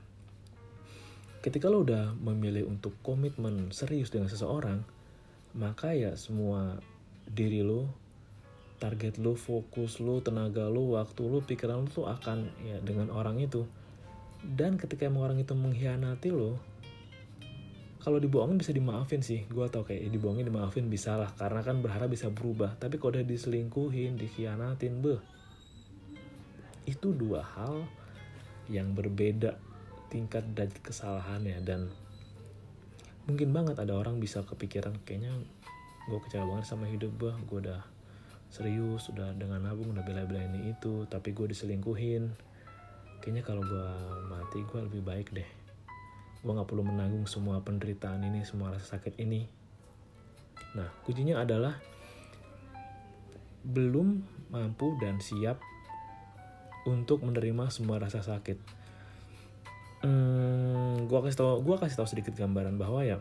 ketika 1.45 1.69
lo 1.69 1.85
udah 1.85 2.17
memilih 2.17 2.67
untuk 2.67 2.97
komitmen 3.05 3.71
serius 3.71 4.11
dengan 4.11 4.27
seseorang 4.33 4.83
maka 5.57 5.97
ya 5.97 6.13
semua 6.21 6.77
diri 7.25 7.65
lo 7.65 7.89
target 8.77 9.17
lo 9.17 9.33
fokus 9.39 10.05
lo 10.05 10.21
tenaga 10.21 10.69
lo 10.69 11.01
waktu 11.01 11.23
lo 11.25 11.41
pikiran 11.41 11.87
lo 11.87 11.89
tuh 11.89 12.07
akan 12.09 12.51
ya 12.65 12.79
dengan 12.85 13.13
orang 13.13 13.41
itu. 13.41 13.65
Dan 14.47 14.77
ketika 14.77 15.09
emang 15.09 15.33
orang 15.33 15.39
itu 15.41 15.57
mengkhianati 15.57 16.29
lo 16.33 16.61
kalau 18.07 18.23
dibohongin 18.23 18.55
bisa 18.55 18.71
dimaafin 18.71 19.19
sih. 19.19 19.43
Gue 19.51 19.67
tau 19.67 19.83
kayak 19.83 20.15
dibohongin 20.15 20.47
dimaafin 20.47 20.87
bisa 20.87 21.19
lah. 21.19 21.35
Karena 21.35 21.67
kan 21.67 21.83
berharap 21.83 22.07
bisa 22.07 22.31
berubah. 22.31 22.79
Tapi 22.79 23.03
kalau 23.03 23.19
udah 23.19 23.27
diselingkuhin 23.27 24.15
dikhianatin 24.15 25.03
beh 25.03 25.36
itu 26.87 27.11
dua 27.13 27.43
hal 27.43 27.85
yang 28.71 28.95
berbeda 28.95 29.59
tingkat 30.09 30.47
dan 30.55 30.71
kesalahannya. 30.71 31.59
Dan 31.67 31.91
mungkin 33.27 33.51
banget 33.51 33.77
ada 33.83 33.99
orang 33.99 34.23
bisa 34.23 34.47
kepikiran 34.47 35.03
kayaknya 35.03 35.35
gue 36.07 36.19
kecewa 36.23 36.47
banget 36.47 36.71
sama 36.71 36.87
hidup 36.87 37.11
gue 37.19 37.35
gue 37.51 37.59
udah 37.67 37.83
serius 38.47 39.11
udah 39.11 39.35
dengan 39.35 39.59
nabung 39.67 39.91
udah 39.91 40.07
bela-belain 40.07 40.55
itu 40.63 41.05
tapi 41.11 41.35
gue 41.35 41.51
diselingkuhin. 41.51 42.31
Kayaknya 43.19 43.43
kalau 43.43 43.63
gue 43.67 43.89
mati 44.31 44.63
gue 44.63 44.81
lebih 44.87 45.03
baik 45.03 45.35
deh. 45.35 45.49
Gue 46.47 46.53
nggak 46.55 46.71
perlu 46.71 46.87
menanggung 46.87 47.27
semua 47.27 47.59
penderitaan 47.67 48.23
ini 48.23 48.47
semua 48.47 48.71
rasa 48.71 48.99
sakit 48.99 49.19
ini. 49.19 49.51
Nah 50.79 50.87
kuncinya 51.03 51.43
adalah 51.43 51.75
belum 53.67 54.23
mampu 54.55 54.95
dan 55.03 55.19
siap 55.19 55.59
untuk 56.87 57.27
menerima 57.27 57.69
semua 57.69 57.99
rasa 57.99 58.23
sakit. 58.23 58.59
Hmm, 60.07 61.11
gue 61.11 61.19
kasih 61.27 61.39
tau 61.39 61.59
gue 61.61 61.77
kasih 61.77 61.97
tau 61.99 62.09
sedikit 62.09 62.33
gambaran 62.39 62.79
bahwa 62.79 63.03
ya 63.03 63.19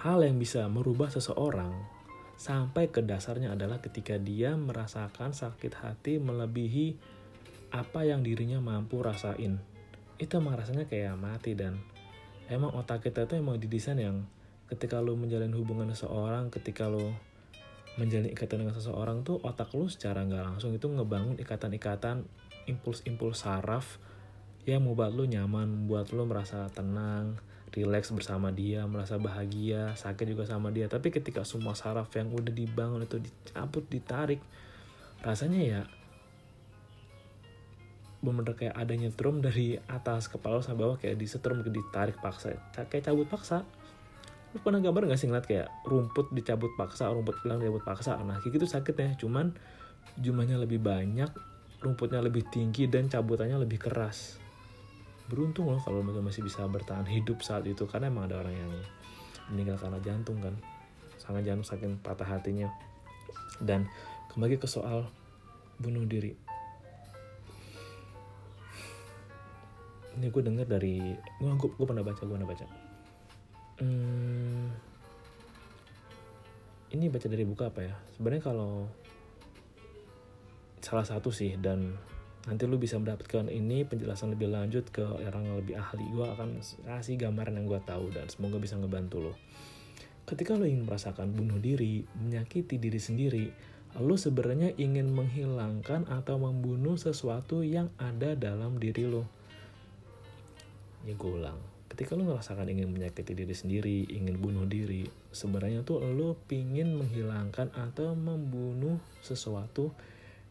hal 0.00 0.24
yang 0.24 0.40
bisa 0.40 0.64
merubah 0.72 1.12
seseorang 1.12 1.72
sampai 2.36 2.92
ke 2.92 3.00
dasarnya 3.00 3.56
adalah 3.56 3.80
ketika 3.80 4.16
dia 4.20 4.56
merasakan 4.56 5.32
sakit 5.32 5.72
hati 5.80 6.20
melebihi 6.20 6.96
apa 7.72 8.04
yang 8.08 8.24
dirinya 8.24 8.60
mampu 8.60 9.00
rasain. 9.04 9.60
Itu 10.16 10.40
emang 10.40 10.56
rasanya 10.56 10.88
kayak 10.88 11.16
mati 11.20 11.52
dan 11.52 11.76
emang 12.48 12.72
otak 12.72 13.04
kita 13.04 13.26
itu 13.26 13.36
emang 13.36 13.60
didesain 13.60 13.98
yang 13.98 14.24
ketika 14.66 14.98
lo 14.98 15.14
menjalin 15.14 15.54
hubungan 15.54 15.90
seseorang 15.94 16.50
ketika 16.50 16.90
lo 16.90 17.14
menjalin 17.96 18.28
ikatan 18.28 18.66
dengan 18.66 18.76
seseorang 18.76 19.24
tuh 19.24 19.40
otak 19.40 19.72
lo 19.72 19.88
secara 19.88 20.20
nggak 20.26 20.44
langsung 20.44 20.76
itu 20.76 20.84
ngebangun 20.84 21.40
ikatan-ikatan 21.40 22.28
impuls-impuls 22.66 23.46
saraf 23.46 23.98
yang 24.66 24.82
membuat 24.82 25.14
lo 25.14 25.24
nyaman 25.24 25.86
buat 25.86 26.10
lo 26.10 26.26
merasa 26.26 26.66
tenang 26.74 27.38
relax 27.76 28.08
bersama 28.08 28.48
dia 28.54 28.88
merasa 28.88 29.20
bahagia 29.20 29.94
sakit 29.94 30.26
juga 30.32 30.48
sama 30.48 30.72
dia. 30.74 30.90
Tapi 30.90 31.12
ketika 31.12 31.44
semua 31.46 31.76
saraf 31.76 32.10
yang 32.14 32.32
udah 32.32 32.50
dibangun 32.50 33.06
itu 33.06 33.22
dicabut 33.22 33.86
ditarik 33.86 34.40
rasanya 35.24 35.60
ya 35.62 35.82
bener-bener 38.24 38.58
kayak 38.58 38.74
adanya 38.74 39.08
drum 39.14 39.38
dari 39.38 39.78
atas 39.86 40.26
kepala 40.26 40.58
sampai 40.58 40.82
bawah 40.82 40.98
kayak 40.98 41.20
disetrum 41.20 41.62
ditarik 41.62 42.18
paksa. 42.18 42.58
Kayak 42.90 43.12
cabut 43.12 43.28
paksa. 43.30 43.62
Lu 44.50 44.58
pernah 44.64 44.80
gambar 44.80 45.12
gak 45.12 45.20
sih 45.20 45.28
ngeliat 45.28 45.46
kayak 45.46 45.68
rumput 45.84 46.32
dicabut 46.32 46.72
paksa 46.74 47.12
rumput 47.12 47.38
hilang 47.44 47.60
dicabut 47.60 47.84
paksa? 47.84 48.18
Nah 48.18 48.40
kayak 48.40 48.56
gitu 48.56 48.66
sakit 48.66 48.94
ya 48.96 49.08
cuman 49.20 49.52
jumlahnya 50.16 50.58
lebih 50.58 50.80
banyak 50.80 51.28
rumputnya 51.80 52.24
lebih 52.24 52.48
tinggi 52.48 52.88
dan 52.88 53.08
cabutannya 53.10 53.60
lebih 53.60 53.80
keras. 53.80 54.40
Beruntung 55.26 55.68
loh 55.68 55.82
kalau 55.82 56.00
masih 56.06 56.46
bisa 56.46 56.62
bertahan 56.70 57.04
hidup 57.04 57.42
saat 57.42 57.66
itu 57.66 57.84
karena 57.90 58.08
emang 58.08 58.30
ada 58.30 58.40
orang 58.40 58.54
yang 58.54 58.72
meninggal 59.52 59.76
karena 59.76 59.98
jantung 60.00 60.38
kan. 60.38 60.54
Sangat 61.18 61.44
jantung 61.44 61.66
saking 61.66 61.98
patah 62.00 62.26
hatinya. 62.26 62.70
Dan 63.58 63.90
kembali 64.32 64.60
ke 64.60 64.68
soal 64.70 65.10
bunuh 65.76 66.06
diri. 66.06 66.32
Ini 70.16 70.32
gue 70.32 70.42
denger 70.42 70.64
dari 70.64 71.12
gue 71.12 71.44
gue, 71.44 71.70
gue 71.76 71.86
pernah 71.86 72.00
baca 72.00 72.22
gue 72.24 72.36
pernah 72.36 72.48
baca. 72.48 72.66
Hmm, 73.76 74.72
ini 76.96 77.12
baca 77.12 77.28
dari 77.28 77.44
buku 77.44 77.60
apa 77.60 77.80
ya? 77.84 77.94
Sebenarnya 78.16 78.40
kalau 78.48 78.88
salah 80.86 81.02
satu 81.02 81.34
sih 81.34 81.58
dan 81.58 81.98
nanti 82.46 82.62
lu 82.70 82.78
bisa 82.78 82.94
mendapatkan 82.94 83.50
ini 83.50 83.82
penjelasan 83.82 84.38
lebih 84.38 84.54
lanjut 84.54 84.86
ke 84.94 85.02
orang 85.02 85.50
yang 85.50 85.58
lebih 85.58 85.74
ahli. 85.74 86.06
Gue 86.14 86.30
akan 86.30 86.62
kasih 86.62 87.18
gambaran 87.18 87.58
yang 87.58 87.66
gue 87.66 87.80
tahu 87.82 88.14
dan 88.14 88.30
semoga 88.30 88.62
bisa 88.62 88.78
ngebantu 88.78 89.18
lo 89.18 89.34
ketika 90.26 90.58
lo 90.58 90.66
ingin 90.66 90.82
merasakan 90.82 91.30
bunuh 91.30 91.62
diri 91.62 92.02
menyakiti 92.18 92.82
diri 92.82 92.98
sendiri 92.98 93.46
lo 94.02 94.18
sebenarnya 94.18 94.74
ingin 94.76 95.08
menghilangkan 95.08 96.10
atau 96.10 96.36
membunuh 96.36 97.00
sesuatu 97.00 97.64
yang 97.64 97.88
ada 97.96 98.36
dalam 98.36 98.76
diri 98.76 99.08
lo 99.08 99.24
ya 101.06 101.14
gue 101.14 101.30
ulang. 101.30 101.56
Ketika 101.86 102.18
lo 102.18 102.26
ngerasakan 102.26 102.66
ingin 102.66 102.90
menyakiti 102.90 103.32
diri 103.32 103.54
sendiri 103.54 103.98
ingin 104.10 104.36
bunuh 104.42 104.66
diri 104.66 105.06
sebenarnya 105.30 105.86
tuh 105.86 106.02
lo 106.02 106.34
pingin 106.50 106.98
menghilangkan 106.98 107.70
atau 107.72 108.12
membunuh 108.18 108.98
sesuatu 109.22 109.94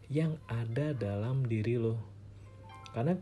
yang 0.10 0.38
ada 0.46 0.94
dalam 0.94 1.46
diri 1.46 1.78
lo. 1.82 1.98
Karena 2.94 3.18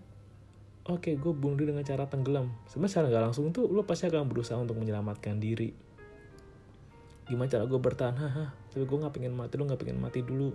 oke 0.87 0.99
okay, 0.99 1.13
gue 1.15 1.31
bunuh 1.31 1.55
diri 1.55 1.71
dengan 1.71 1.85
cara 1.87 2.07
tenggelam. 2.07 2.51
Sebenarnya 2.67 3.09
nggak 3.09 3.23
langsung 3.31 3.51
tuh 3.55 3.71
lo 3.71 3.87
pasti 3.87 4.07
akan 4.07 4.27
berusaha 4.27 4.59
untuk 4.59 4.75
menyelamatkan 4.79 5.39
diri. 5.39 5.71
Gimana 7.23 7.47
cara 7.47 7.63
gue 7.63 7.79
bertahan? 7.79 8.15
Haha 8.19 8.45
tapi 8.73 8.83
gue 8.89 8.97
nggak 8.97 9.13
pengen 9.13 9.33
mati 9.37 9.53
lo 9.55 9.63
nggak 9.69 9.81
pengen 9.81 9.99
mati 10.01 10.19
dulu. 10.25 10.51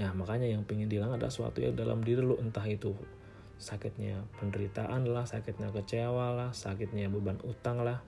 Nah 0.00 0.10
makanya 0.16 0.48
yang 0.48 0.64
pengen 0.64 0.88
hilang 0.88 1.12
ada 1.12 1.28
sesuatu 1.28 1.60
yang 1.60 1.76
dalam 1.76 2.00
diri 2.00 2.24
lo 2.24 2.40
entah 2.40 2.64
itu 2.64 2.96
sakitnya 3.62 4.26
penderitaan 4.42 5.06
lah, 5.06 5.22
sakitnya 5.22 5.70
kecewa 5.70 6.34
lah, 6.34 6.50
sakitnya 6.50 7.06
beban 7.06 7.38
utang 7.46 7.86
lah. 7.86 8.02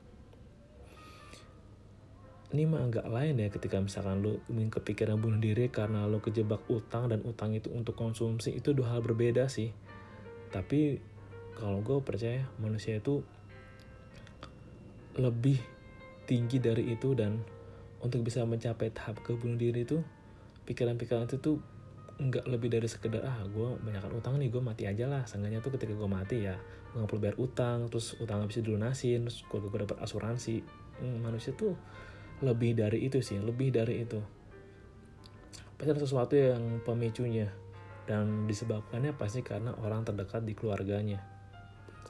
Ini 2.55 2.71
mah 2.71 2.87
agak 2.87 3.11
lain 3.11 3.43
ya 3.43 3.51
ketika 3.51 3.83
misalkan 3.83 4.23
lo 4.23 4.39
kepikiran 4.47 5.19
bunuh 5.19 5.43
diri 5.43 5.67
karena 5.75 6.07
lo 6.07 6.23
kejebak 6.23 6.63
utang 6.71 7.11
dan 7.11 7.27
utang 7.27 7.51
itu 7.51 7.67
untuk 7.75 7.99
konsumsi 7.99 8.55
itu 8.55 8.71
dua 8.71 8.95
hal 8.95 9.03
berbeda 9.03 9.51
sih. 9.51 9.75
tapi 10.55 11.03
kalau 11.59 11.83
gue 11.83 11.99
percaya 11.99 12.47
manusia 12.63 13.03
itu 13.03 13.27
lebih 15.19 15.59
tinggi 16.31 16.63
dari 16.63 16.95
itu 16.95 17.11
dan 17.19 17.43
untuk 17.99 18.23
bisa 18.23 18.47
mencapai 18.47 18.95
tahap 18.95 19.19
ke 19.27 19.35
bunuh 19.35 19.59
diri 19.59 19.83
itu 19.83 19.99
pikiran-pikiran 20.63 21.27
itu 21.27 21.43
tuh 21.43 21.59
nggak 22.15 22.47
lebih 22.47 22.71
dari 22.71 22.87
sekedar 22.87 23.27
ah 23.27 23.43
gue 23.51 23.69
banyakkan 23.83 24.15
utang 24.15 24.39
nih 24.39 24.47
gue 24.47 24.63
mati 24.63 24.87
aja 24.87 25.11
lah 25.11 25.27
seenggaknya 25.27 25.59
tuh 25.59 25.75
ketika 25.75 25.99
gue 25.99 26.07
mati 26.07 26.47
ya 26.47 26.55
gue 26.95 27.03
gak 27.03 27.11
perlu 27.11 27.23
bayar 27.27 27.37
utang 27.43 27.91
terus 27.91 28.15
utang 28.23 28.47
bisa 28.47 28.63
dilunasin 28.63 29.27
terus 29.27 29.43
gue, 29.43 29.59
gue 29.59 29.81
dapat 29.83 29.99
asuransi 29.99 30.63
hmm, 31.03 31.19
manusia 31.27 31.51
tuh 31.59 31.75
lebih 32.43 32.75
dari 32.75 33.07
itu 33.07 33.23
sih 33.23 33.39
lebih 33.39 33.71
dari 33.71 34.03
itu. 34.03 34.19
Pasti 35.75 35.91
ada 35.91 36.01
sesuatu 36.03 36.35
yang 36.35 36.83
pemicunya 36.83 37.51
dan 38.05 38.49
disebabkannya 38.49 39.15
pasti 39.15 39.41
karena 39.41 39.77
orang 39.81 40.03
terdekat 40.03 40.43
di 40.45 40.53
keluarganya 40.53 41.23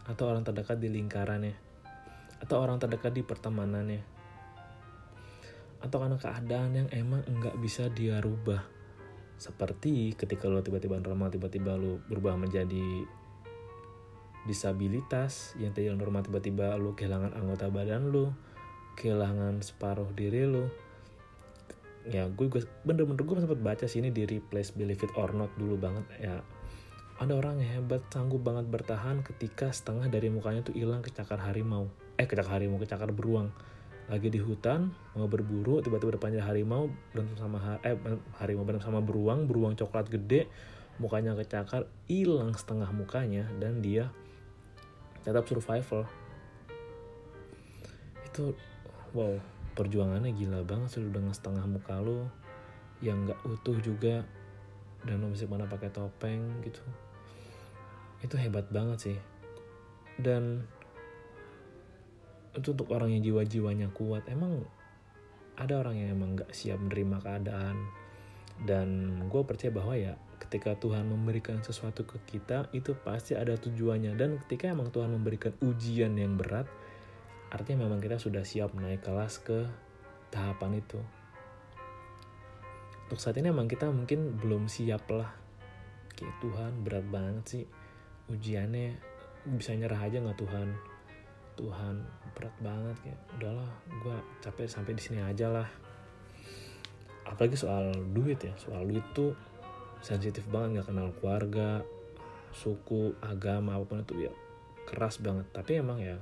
atau 0.04 0.28
orang 0.28 0.44
terdekat 0.44 0.76
di 0.80 0.88
lingkarannya 0.90 1.54
atau 2.44 2.60
orang 2.60 2.76
terdekat 2.76 3.14
di 3.14 3.22
pertemanannya 3.24 4.02
atau 5.84 6.00
karena 6.00 6.16
keadaan 6.16 6.72
yang 6.72 6.88
emang 6.96 7.20
nggak 7.28 7.60
bisa 7.60 7.92
dia 7.92 8.16
rubah. 8.24 8.64
Seperti 9.36 10.16
ketika 10.16 10.48
lo 10.48 10.64
tiba-tiba 10.64 10.96
normal 10.96 11.28
tiba-tiba 11.28 11.76
lo 11.76 12.00
berubah 12.08 12.40
menjadi 12.40 13.04
disabilitas 14.48 15.56
yang 15.60 15.72
tadi 15.76 15.88
normal 15.92 16.24
tiba-tiba 16.24 16.76
lo 16.80 16.96
kehilangan 16.96 17.36
anggota 17.36 17.68
badan 17.68 18.12
lo 18.12 18.32
kehilangan 18.96 19.60
separuh 19.60 20.08
diri 20.14 20.46
lo 20.46 20.70
ya 22.04 22.28
gue, 22.28 22.46
gue 22.52 22.60
bener-bener 22.84 23.24
gue 23.24 23.36
sempat 23.40 23.60
baca 23.64 23.86
sini 23.88 24.12
di 24.12 24.28
replace 24.28 24.76
believe 24.76 25.00
it 25.00 25.12
or 25.16 25.32
not 25.32 25.48
dulu 25.56 25.80
banget 25.80 26.04
ya. 26.20 26.36
Ada 27.14 27.30
orang 27.30 27.62
yang 27.62 27.80
hebat 27.80 28.02
sanggup 28.10 28.42
banget 28.42 28.66
bertahan 28.66 29.22
ketika 29.22 29.70
setengah 29.70 30.10
dari 30.10 30.28
mukanya 30.28 30.66
tuh 30.66 30.74
hilang 30.74 31.00
kecakar 31.00 31.38
harimau. 31.38 31.86
Eh 32.18 32.26
kecakar 32.26 32.58
harimau 32.58 32.76
kecakar 32.76 33.14
beruang. 33.14 33.54
Lagi 34.10 34.28
di 34.28 34.42
hutan 34.42 34.92
mau 35.16 35.30
berburu 35.30 35.80
tiba-tiba 35.80 36.20
depannya 36.20 36.44
harimau 36.44 36.92
berantem 37.14 37.38
sama 37.40 37.80
eh 37.80 37.96
harimau 38.36 38.66
berantem 38.68 38.84
sama 38.84 39.00
beruang 39.00 39.48
beruang 39.48 39.72
coklat 39.78 40.12
gede 40.12 40.50
mukanya 41.00 41.32
kecakar 41.38 41.88
hilang 42.04 42.52
setengah 42.52 42.90
mukanya 42.92 43.48
dan 43.62 43.80
dia 43.80 44.12
tetap 45.24 45.48
survival. 45.48 46.04
Itu 48.28 48.52
wow 49.14 49.38
perjuangannya 49.74 50.34
gila 50.34 50.62
banget 50.62 50.98
sudah 50.98 51.10
dengan 51.10 51.34
setengah 51.34 51.64
muka 51.66 51.98
lo 51.98 52.30
yang 53.02 53.26
nggak 53.26 53.40
utuh 53.46 53.78
juga 53.82 54.22
dan 55.04 55.20
lo 55.20 55.30
masih 55.30 55.50
mana 55.50 55.68
pakai 55.68 55.92
topeng 55.92 56.62
gitu. 56.64 56.80
Itu 58.24 58.40
hebat 58.40 58.70
banget 58.72 58.98
sih. 58.98 59.18
Dan 60.16 60.64
itu 62.54 62.70
untuk 62.70 62.88
orang 62.94 63.10
yang 63.12 63.22
jiwa-jiwanya 63.22 63.90
kuat 63.92 64.24
emang 64.30 64.62
ada 65.58 65.82
orang 65.82 65.98
yang 65.98 66.14
emang 66.14 66.38
gak 66.38 66.50
siap 66.54 66.80
menerima 66.80 67.20
keadaan. 67.20 67.76
Dan 68.64 69.18
gue 69.26 69.42
percaya 69.42 69.74
bahwa 69.74 69.94
ya 69.98 70.14
ketika 70.38 70.78
Tuhan 70.78 71.10
memberikan 71.10 71.58
sesuatu 71.60 72.06
ke 72.06 72.22
kita 72.24 72.70
itu 72.70 72.94
pasti 73.02 73.34
ada 73.34 73.58
tujuannya. 73.58 74.14
Dan 74.16 74.40
ketika 74.46 74.70
emang 74.72 74.94
Tuhan 74.94 75.10
memberikan 75.12 75.52
ujian 75.60 76.14
yang 76.16 76.38
berat 76.38 76.70
artinya 77.54 77.86
memang 77.86 78.02
kita 78.02 78.18
sudah 78.18 78.42
siap 78.42 78.74
naik 78.74 79.06
kelas 79.06 79.38
ke 79.46 79.62
tahapan 80.34 80.82
itu. 80.82 80.98
Untuk 83.06 83.22
saat 83.22 83.38
ini 83.38 83.54
emang 83.54 83.70
kita 83.70 83.86
mungkin 83.94 84.34
belum 84.42 84.66
siap 84.66 85.06
lah. 85.14 85.30
Kayak 86.18 86.34
Tuhan 86.42 86.72
berat 86.82 87.06
banget 87.06 87.44
sih 87.46 87.64
ujiannya. 88.26 88.98
Bisa 89.54 89.70
nyerah 89.78 90.02
aja 90.02 90.18
nggak 90.18 90.40
Tuhan? 90.42 90.68
Tuhan 91.54 91.94
berat 92.34 92.56
banget 92.58 92.96
kayak 93.06 93.20
udahlah 93.38 93.70
gue 93.86 94.16
capek 94.42 94.66
sampai 94.66 94.98
di 94.98 95.02
sini 95.06 95.22
aja 95.22 95.46
lah. 95.46 95.68
Apalagi 97.22 97.54
soal 97.54 97.94
duit 98.10 98.42
ya 98.42 98.50
soal 98.58 98.82
duit 98.82 99.06
tuh 99.14 99.38
sensitif 100.02 100.42
banget 100.50 100.82
nggak 100.82 100.88
kenal 100.90 101.08
keluarga 101.22 101.86
suku 102.50 103.14
agama 103.22 103.78
apa 103.78 103.86
pun 103.86 104.02
itu 104.02 104.26
ya 104.26 104.32
keras 104.90 105.22
banget. 105.22 105.46
Tapi 105.54 105.78
emang 105.78 106.02
ya 106.02 106.18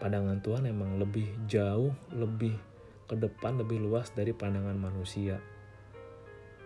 pandangan 0.00 0.40
Tuhan 0.40 0.64
emang 0.64 0.96
lebih 0.96 1.28
jauh 1.44 1.92
lebih 2.16 2.56
ke 3.04 3.14
depan 3.20 3.60
lebih 3.60 3.84
luas 3.84 4.10
dari 4.16 4.32
pandangan 4.32 4.74
manusia. 4.74 5.36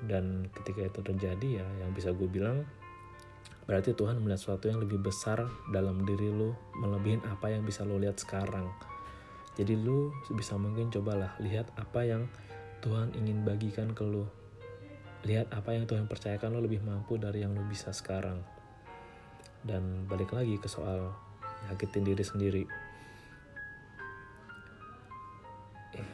Dan 0.04 0.46
ketika 0.54 0.86
itu 0.86 1.00
terjadi 1.02 1.64
ya 1.64 1.66
yang 1.82 1.90
bisa 1.90 2.14
gue 2.14 2.30
bilang 2.30 2.62
berarti 3.64 3.96
Tuhan 3.96 4.20
melihat 4.20 4.38
sesuatu 4.38 4.68
yang 4.68 4.78
lebih 4.78 5.00
besar 5.00 5.48
dalam 5.72 6.04
diri 6.04 6.28
lu 6.28 6.52
melebihin 6.78 7.24
apa 7.26 7.50
yang 7.50 7.66
bisa 7.66 7.82
lu 7.82 7.98
lihat 7.98 8.22
sekarang. 8.22 8.70
Jadi 9.58 9.74
lu 9.74 10.14
bisa 10.36 10.54
mungkin 10.54 10.92
cobalah 10.92 11.34
lihat 11.42 11.72
apa 11.74 12.06
yang 12.06 12.28
Tuhan 12.84 13.16
ingin 13.18 13.42
bagikan 13.42 13.96
ke 13.96 14.04
lu. 14.04 14.28
Lihat 15.24 15.56
apa 15.56 15.72
yang 15.72 15.88
Tuhan 15.88 16.04
percayakan 16.04 16.60
lu 16.60 16.68
lebih 16.68 16.84
mampu 16.84 17.16
dari 17.16 17.40
yang 17.40 17.56
lu 17.56 17.64
bisa 17.64 17.90
sekarang. 17.96 18.44
Dan 19.64 20.04
balik 20.04 20.36
lagi 20.36 20.60
ke 20.60 20.68
soal 20.68 21.16
nyakitin 21.64 22.04
diri 22.04 22.20
sendiri 22.20 22.64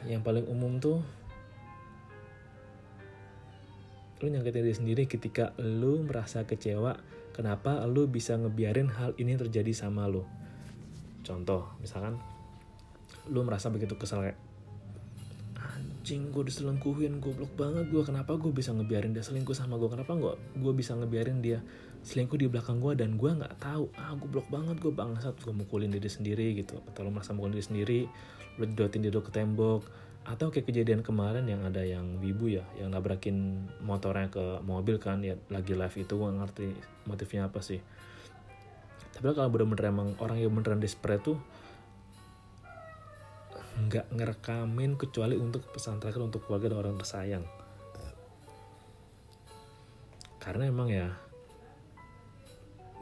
yang 0.09 0.25
paling 0.25 0.45
umum 0.49 0.81
tuh 0.81 1.01
lu 4.21 4.29
nyakitin 4.29 4.61
diri 4.61 4.75
sendiri 4.77 5.03
ketika 5.09 5.53
lu 5.57 6.05
merasa 6.05 6.45
kecewa 6.45 6.97
kenapa 7.33 7.81
lu 7.89 8.05
bisa 8.05 8.37
ngebiarin 8.37 8.89
hal 8.93 9.17
ini 9.17 9.33
terjadi 9.33 9.73
sama 9.73 10.05
lu? 10.05 10.21
Contoh 11.25 11.73
misalkan 11.81 12.21
lu 13.29 13.41
merasa 13.41 13.73
begitu 13.73 13.97
kesel 13.97 14.25
kayak 14.25 14.39
anjing 15.57 16.33
gue 16.33 16.43
diselingkuhin 16.49 17.21
goblok 17.21 17.53
banget 17.53 17.89
gue 17.93 18.01
kenapa 18.01 18.33
gue 18.33 18.49
bisa 18.49 18.73
ngebiarin 18.73 19.13
dia 19.13 19.21
selingkuh 19.21 19.53
sama 19.53 19.77
gue 19.77 19.89
kenapa 19.89 20.17
gue 20.57 20.73
bisa 20.73 20.97
ngebiarin 20.97 21.41
dia 21.45 21.61
selingkuh 22.01 22.37
di 22.37 22.49
belakang 22.49 22.81
gue 22.81 22.97
dan 22.97 23.13
gue 23.15 23.29
nggak 23.29 23.61
tahu 23.61 23.93
ah 23.93 24.17
gue 24.17 24.29
blok 24.29 24.49
banget 24.49 24.81
gue 24.81 24.89
bangsat 24.89 25.37
gue 25.37 25.53
mukulin 25.53 25.93
diri 25.93 26.09
sendiri 26.09 26.57
gitu. 26.57 26.81
Atau 26.89 27.05
lu 27.05 27.13
merasa 27.13 27.33
mukulin 27.37 27.55
diri 27.57 27.65
sendiri 27.65 27.99
lu 28.59 28.67
jodotin 28.67 29.01
diri 29.05 29.15
ke 29.15 29.31
tembok 29.31 29.81
atau 30.21 30.53
kayak 30.53 30.69
kejadian 30.69 31.01
kemarin 31.01 31.49
yang 31.49 31.65
ada 31.65 31.81
yang 31.81 32.21
wibu 32.21 32.45
ya 32.45 32.61
yang 32.77 32.93
nabrakin 32.93 33.65
motornya 33.81 34.29
ke 34.29 34.61
mobil 34.61 35.01
kan 35.01 35.25
ya 35.25 35.33
lagi 35.49 35.73
live 35.73 35.97
itu 35.97 36.13
gue 36.13 36.29
ngerti 36.29 36.67
motifnya 37.09 37.49
apa 37.49 37.59
sih. 37.65 37.81
Tapi 39.17 39.37
kalau 39.37 39.49
bener-bener 39.49 39.89
emang 39.89 40.09
orang 40.21 40.41
yang 40.41 40.53
beneran 40.53 40.81
desperate 40.81 41.25
tuh 41.25 41.37
nggak 43.71 44.13
ngerekamin 44.13 44.93
kecuali 44.99 45.39
untuk 45.39 45.65
pesan 45.73 45.97
terakhir 45.97 46.21
untuk 46.21 46.45
keluarga 46.45 46.69
dan 46.69 46.79
orang 46.85 46.97
tersayang. 47.01 47.45
Karena 50.37 50.69
emang 50.69 50.89
ya 50.89 51.30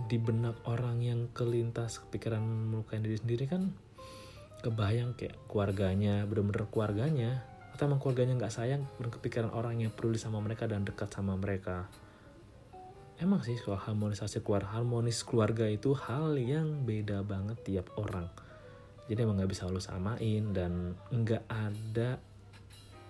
di 0.08 0.16
benak 0.16 0.56
orang 0.64 1.04
yang 1.04 1.28
kelintas 1.36 2.00
kepikiran 2.08 2.40
melukai 2.40 3.04
diri 3.04 3.20
sendiri 3.20 3.50
kan 3.50 3.76
kebayang 4.64 5.16
kayak 5.16 5.36
keluarganya 5.48 6.24
bener-bener 6.28 6.68
keluarganya 6.72 7.44
atau 7.76 7.88
emang 7.88 8.00
keluarganya 8.04 8.36
nggak 8.36 8.52
sayang 8.52 8.84
kepikiran 9.00 9.56
orang 9.56 9.80
yang 9.80 9.92
peduli 9.96 10.20
sama 10.20 10.44
mereka 10.44 10.68
dan 10.68 10.84
dekat 10.84 11.08
sama 11.16 11.40
mereka. 11.40 11.88
Emang 13.20 13.44
sih 13.44 13.56
soal 13.60 13.80
harmonisasi 13.80 14.44
keluarga 14.44 14.80
harmonis 14.80 15.24
keluarga 15.28 15.68
itu 15.68 15.96
hal 15.96 16.36
yang 16.40 16.88
beda 16.88 17.24
banget 17.24 17.60
tiap 17.64 17.88
orang. 18.00 18.28
Jadi 19.08 19.20
emang 19.24 19.40
nggak 19.40 19.52
bisa 19.52 19.68
lu 19.72 19.80
samain 19.80 20.52
dan 20.56 20.96
nggak 21.12 21.44
ada 21.48 22.20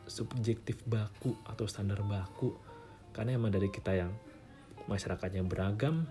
subjektif 0.05 0.81
baku 0.85 1.33
atau 1.45 1.65
standar 1.65 2.01
baku. 2.05 2.53
Karena 3.13 3.37
emang 3.37 3.49
dari 3.49 3.73
kita 3.73 3.93
yang 3.97 4.13
masyarakatnya 4.85 5.45
beragam 5.45 6.05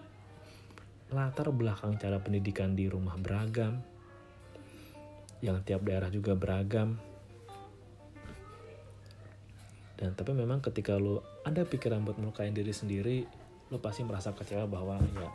latar 1.08 1.48
belakang 1.48 1.96
cara 1.96 2.20
pendidikan 2.20 2.76
di 2.76 2.84
rumah 2.84 3.16
beragam 3.16 3.80
yang 5.40 5.62
tiap 5.64 5.86
daerah 5.86 6.10
juga 6.12 6.34
beragam. 6.36 6.98
Dan 9.98 10.14
tapi 10.14 10.30
memang 10.30 10.62
ketika 10.62 10.94
lo 10.94 11.26
ada 11.42 11.66
pikiran 11.66 12.06
buat 12.06 12.22
melukai 12.22 12.54
diri 12.54 12.70
sendiri 12.70 13.26
lo 13.68 13.82
pasti 13.82 14.06
merasa 14.06 14.30
kecewa 14.32 14.64
bahwa 14.70 14.96
ya 15.02 15.28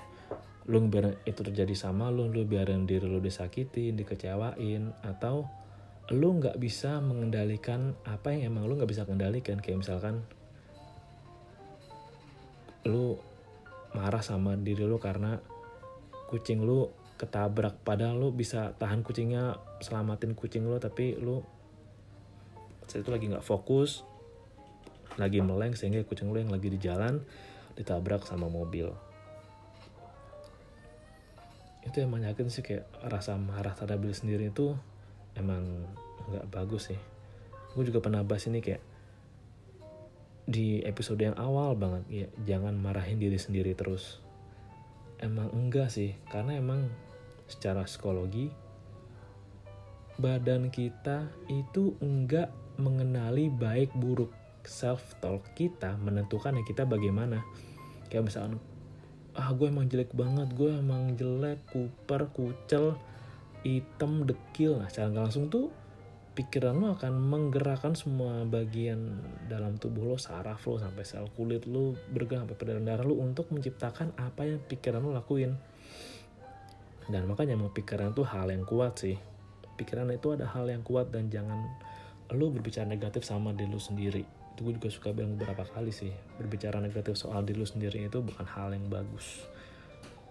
lo 0.72 0.80
biarin 0.88 1.20
itu 1.28 1.44
terjadi 1.44 1.76
sama 1.76 2.08
lo 2.08 2.32
lo 2.32 2.48
biarin 2.48 2.88
diri 2.88 3.04
lo 3.04 3.20
disakitin 3.20 4.00
dikecewain 4.00 4.96
atau 5.04 5.44
lo 6.16 6.30
nggak 6.40 6.56
bisa 6.56 7.04
mengendalikan 7.04 7.92
apa 8.08 8.32
yang 8.32 8.56
emang 8.56 8.72
lo 8.72 8.80
nggak 8.80 8.92
bisa 8.92 9.04
kendalikan. 9.04 9.60
Kayak 9.60 9.84
misalkan 9.84 10.24
lo 12.88 13.20
marah 13.92 14.24
sama 14.24 14.56
diri 14.56 14.88
lo 14.88 14.96
karena 15.00 15.40
kucing 16.30 16.64
lo 16.64 16.94
ketabrak. 17.20 17.80
Padahal 17.82 18.20
lo 18.20 18.30
bisa 18.34 18.76
tahan 18.76 19.06
kucingnya 19.06 19.58
selamatin 19.80 20.36
kucing 20.36 20.66
lo 20.68 20.80
tapi 20.82 21.16
lo 21.20 21.46
saat 22.84 23.08
itu 23.08 23.12
lagi 23.16 23.32
nggak 23.32 23.46
fokus 23.48 24.04
lagi 25.16 25.40
meleng 25.40 25.78
sehingga 25.78 26.02
kucing 26.04 26.34
lo 26.34 26.42
yang 26.42 26.50
lagi 26.50 26.74
di 26.74 26.80
jalan 26.82 27.22
ditabrak 27.78 28.26
sama 28.26 28.50
mobil. 28.50 28.90
Itu 31.86 32.02
emang 32.02 32.26
yakin 32.26 32.50
sih 32.50 32.66
kayak 32.66 32.90
rasa 33.06 33.38
marah 33.38 33.76
terhadap 33.78 34.02
diri 34.02 34.16
sendiri 34.16 34.44
itu 34.50 34.74
emang 35.38 35.86
nggak 36.34 36.50
bagus 36.50 36.94
sih. 36.94 37.00
Gue 37.78 37.86
juga 37.86 38.02
pernah 38.02 38.26
bahas 38.26 38.46
ini 38.50 38.62
kayak 38.62 38.82
di 40.44 40.84
episode 40.84 41.24
yang 41.24 41.38
awal 41.40 41.72
banget 41.80 42.04
ya 42.12 42.28
jangan 42.44 42.76
marahin 42.76 43.16
diri 43.16 43.40
sendiri 43.40 43.72
terus 43.80 44.20
emang 45.20 45.50
enggak 45.54 45.94
sih 45.94 46.18
karena 46.32 46.58
emang 46.58 46.90
secara 47.46 47.86
psikologi 47.86 48.50
badan 50.18 50.70
kita 50.70 51.30
itu 51.50 51.98
enggak 52.02 52.54
mengenali 52.78 53.50
baik 53.54 53.94
buruk. 53.98 54.34
Self 54.64 55.20
talk 55.20 55.44
kita 55.60 56.00
menentukan 56.00 56.56
ya 56.56 56.64
kita 56.64 56.88
bagaimana. 56.88 57.44
Kayak 58.08 58.32
misalnya 58.32 58.58
ah 59.34 59.50
gue 59.50 59.66
emang 59.66 59.90
jelek 59.90 60.14
banget 60.14 60.46
gue 60.54 60.70
emang 60.70 61.18
jelek 61.18 61.58
kuper 61.74 62.30
kucel 62.32 62.96
hitam 63.66 64.30
dekil. 64.30 64.78
Nah 64.80 64.88
secara 64.88 65.12
langsung 65.12 65.50
tuh 65.50 65.74
pikiran 66.34 66.74
lo 66.74 66.98
akan 66.98 67.14
menggerakkan 67.14 67.94
semua 67.94 68.42
bagian 68.50 69.22
dalam 69.46 69.78
tubuh 69.78 70.14
lo 70.14 70.18
saraf 70.18 70.66
lo 70.66 70.82
sampai 70.82 71.06
sel 71.06 71.30
kulit 71.38 71.70
lo 71.70 71.94
bergerak 72.10 72.50
sampai 72.50 72.58
peredaran 72.58 72.86
darah 72.90 73.06
lo 73.06 73.22
untuk 73.22 73.54
menciptakan 73.54 74.18
apa 74.18 74.50
yang 74.50 74.60
pikiran 74.66 75.06
lo 75.06 75.14
lakuin. 75.14 75.54
Dan 77.06 77.30
makanya 77.30 77.54
mau 77.54 77.70
pikiran 77.70 78.18
itu 78.18 78.26
hal 78.26 78.50
yang 78.50 78.66
kuat 78.66 78.98
sih. 78.98 79.18
Pikiran 79.78 80.10
itu 80.10 80.34
ada 80.34 80.50
hal 80.50 80.66
yang 80.66 80.82
kuat 80.82 81.14
dan 81.14 81.30
jangan 81.30 81.70
lo 82.34 82.50
berbicara 82.50 82.90
negatif 82.90 83.22
sama 83.22 83.54
diri 83.54 83.70
lo 83.70 83.78
sendiri. 83.78 84.26
Itu 84.54 84.70
gue 84.70 84.74
juga 84.78 84.90
suka 84.90 85.10
bilang 85.14 85.38
beberapa 85.38 85.66
kali 85.70 85.90
sih 85.90 86.14
berbicara 86.38 86.78
negatif 86.78 87.18
soal 87.18 87.42
diri 87.42 87.62
lu 87.62 87.66
sendiri 87.66 88.06
itu 88.06 88.22
bukan 88.22 88.46
hal 88.46 88.74
yang 88.74 88.90
bagus. 88.90 89.46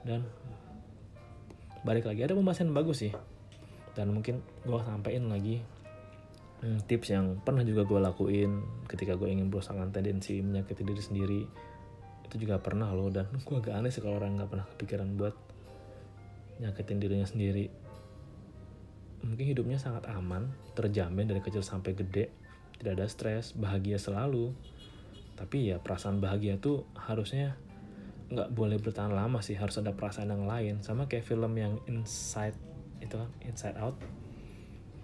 Dan 0.03 0.27
balik 1.87 2.11
lagi 2.11 2.27
ada 2.27 2.35
pembahasan 2.35 2.75
yang 2.75 2.79
bagus 2.83 3.07
sih. 3.07 3.13
Dan 3.95 4.15
mungkin 4.15 4.43
gue 4.67 4.81
sampein 4.83 5.31
lagi 5.31 5.63
hmm, 6.63 6.87
tips 6.89 7.13
yang 7.13 7.39
pernah 7.43 7.67
juga 7.67 7.85
gue 7.85 8.01
lakuin 8.01 8.63
ketika 8.87 9.19
gue 9.19 9.29
ingin 9.29 9.51
berusaha 9.51 9.77
tendensi 9.91 10.41
menyakiti 10.41 10.83
diri 10.87 11.03
sendiri 11.03 11.43
itu 12.31 12.35
juga 12.41 12.57
pernah 12.63 12.89
loh 12.95 13.13
dan 13.13 13.29
gue 13.29 13.57
agak 13.59 13.77
aneh 13.77 13.93
sih 13.93 14.01
kalau 14.01 14.17
orang 14.17 14.41
nggak 14.41 14.51
pernah 14.51 14.67
kepikiran 14.79 15.09
buat 15.19 15.35
nyakitin 16.63 17.03
dirinya 17.03 17.29
sendiri 17.29 17.67
mungkin 19.27 19.45
hidupnya 19.47 19.79
sangat 19.79 20.09
aman 20.09 20.51
terjamin 20.73 21.29
dari 21.29 21.45
kecil 21.45 21.63
sampai 21.63 21.93
gede 21.93 22.43
tidak 22.83 22.99
ada 22.99 23.07
stres, 23.07 23.55
bahagia 23.55 23.95
selalu. 23.95 24.51
Tapi 25.39 25.71
ya 25.71 25.79
perasaan 25.79 26.19
bahagia 26.19 26.59
tuh 26.59 26.83
harusnya 26.99 27.55
nggak 28.35 28.51
boleh 28.51 28.83
bertahan 28.83 29.15
lama 29.15 29.39
sih, 29.39 29.55
harus 29.55 29.79
ada 29.79 29.95
perasaan 29.95 30.35
yang 30.35 30.51
lain. 30.51 30.83
Sama 30.83 31.07
kayak 31.07 31.23
film 31.23 31.55
yang 31.55 31.79
Inside 31.87 32.59
itu 32.99 33.15
kan, 33.15 33.31
Inside 33.47 33.79
Out. 33.79 34.03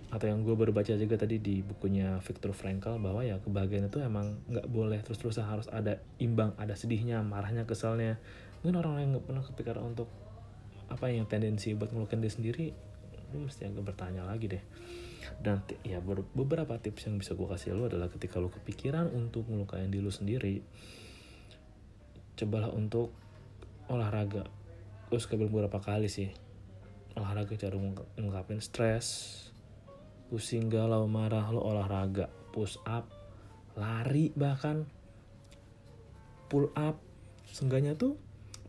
Atau 0.09 0.27
yang 0.33 0.41
gue 0.41 0.57
baru 0.57 0.73
baca 0.73 0.97
juga 0.97 1.21
tadi 1.21 1.37
di 1.37 1.61
bukunya 1.61 2.17
Viktor 2.25 2.57
Frankl 2.57 2.97
bahwa 2.97 3.21
ya 3.21 3.37
kebahagiaan 3.45 3.93
itu 3.93 4.01
emang 4.01 4.41
nggak 4.49 4.67
boleh 4.73 5.01
terus-terusan 5.05 5.45
harus 5.45 5.69
ada 5.69 6.01
imbang, 6.17 6.57
ada 6.57 6.73
sedihnya, 6.73 7.21
marahnya, 7.21 7.69
keselnya. 7.69 8.17
Mungkin 8.65 8.77
orang 8.81 8.95
yang 9.05 9.11
nggak 9.17 9.27
pernah 9.29 9.45
kepikiran 9.45 9.83
untuk 9.85 10.09
apa 10.89 11.13
yang 11.13 11.29
tendensi 11.29 11.77
buat 11.77 11.93
ngelukin 11.93 12.25
diri 12.25 12.33
sendiri, 12.33 12.67
lu 13.37 13.45
mesti 13.45 13.69
agak 13.69 13.85
bertanya 13.93 14.25
lagi 14.25 14.49
deh 14.49 14.65
dan 15.39 15.61
ya 15.85 16.01
beberapa 16.35 16.81
tips 16.81 17.11
yang 17.11 17.21
bisa 17.21 17.37
gue 17.37 17.47
kasih 17.47 17.77
lo 17.77 17.87
adalah 17.87 18.09
ketika 18.09 18.41
lo 18.41 18.49
kepikiran 18.49 19.13
untuk 19.13 19.47
melukain 19.47 19.93
diri 19.93 20.03
lo 20.03 20.13
sendiri 20.13 20.65
cobalah 22.39 22.73
untuk 22.73 23.13
olahraga 23.93 24.49
gue 25.13 25.19
suka 25.21 25.37
beberapa 25.37 25.79
kali 25.79 26.09
sih 26.09 26.33
olahraga 27.15 27.55
cara 27.59 27.77
ngungkapin 28.19 28.63
stres 28.63 29.48
pusing 30.29 30.69
galau 30.69 31.09
marah 31.09 31.49
lo 31.49 31.65
olahraga 31.65 32.29
push 32.53 32.77
up 32.85 33.09
lari 33.79 34.31
bahkan. 34.35 34.85
Pull 36.49 36.73
up 36.73 36.97
seenggaknya 37.45 37.93
tuh 37.93 38.17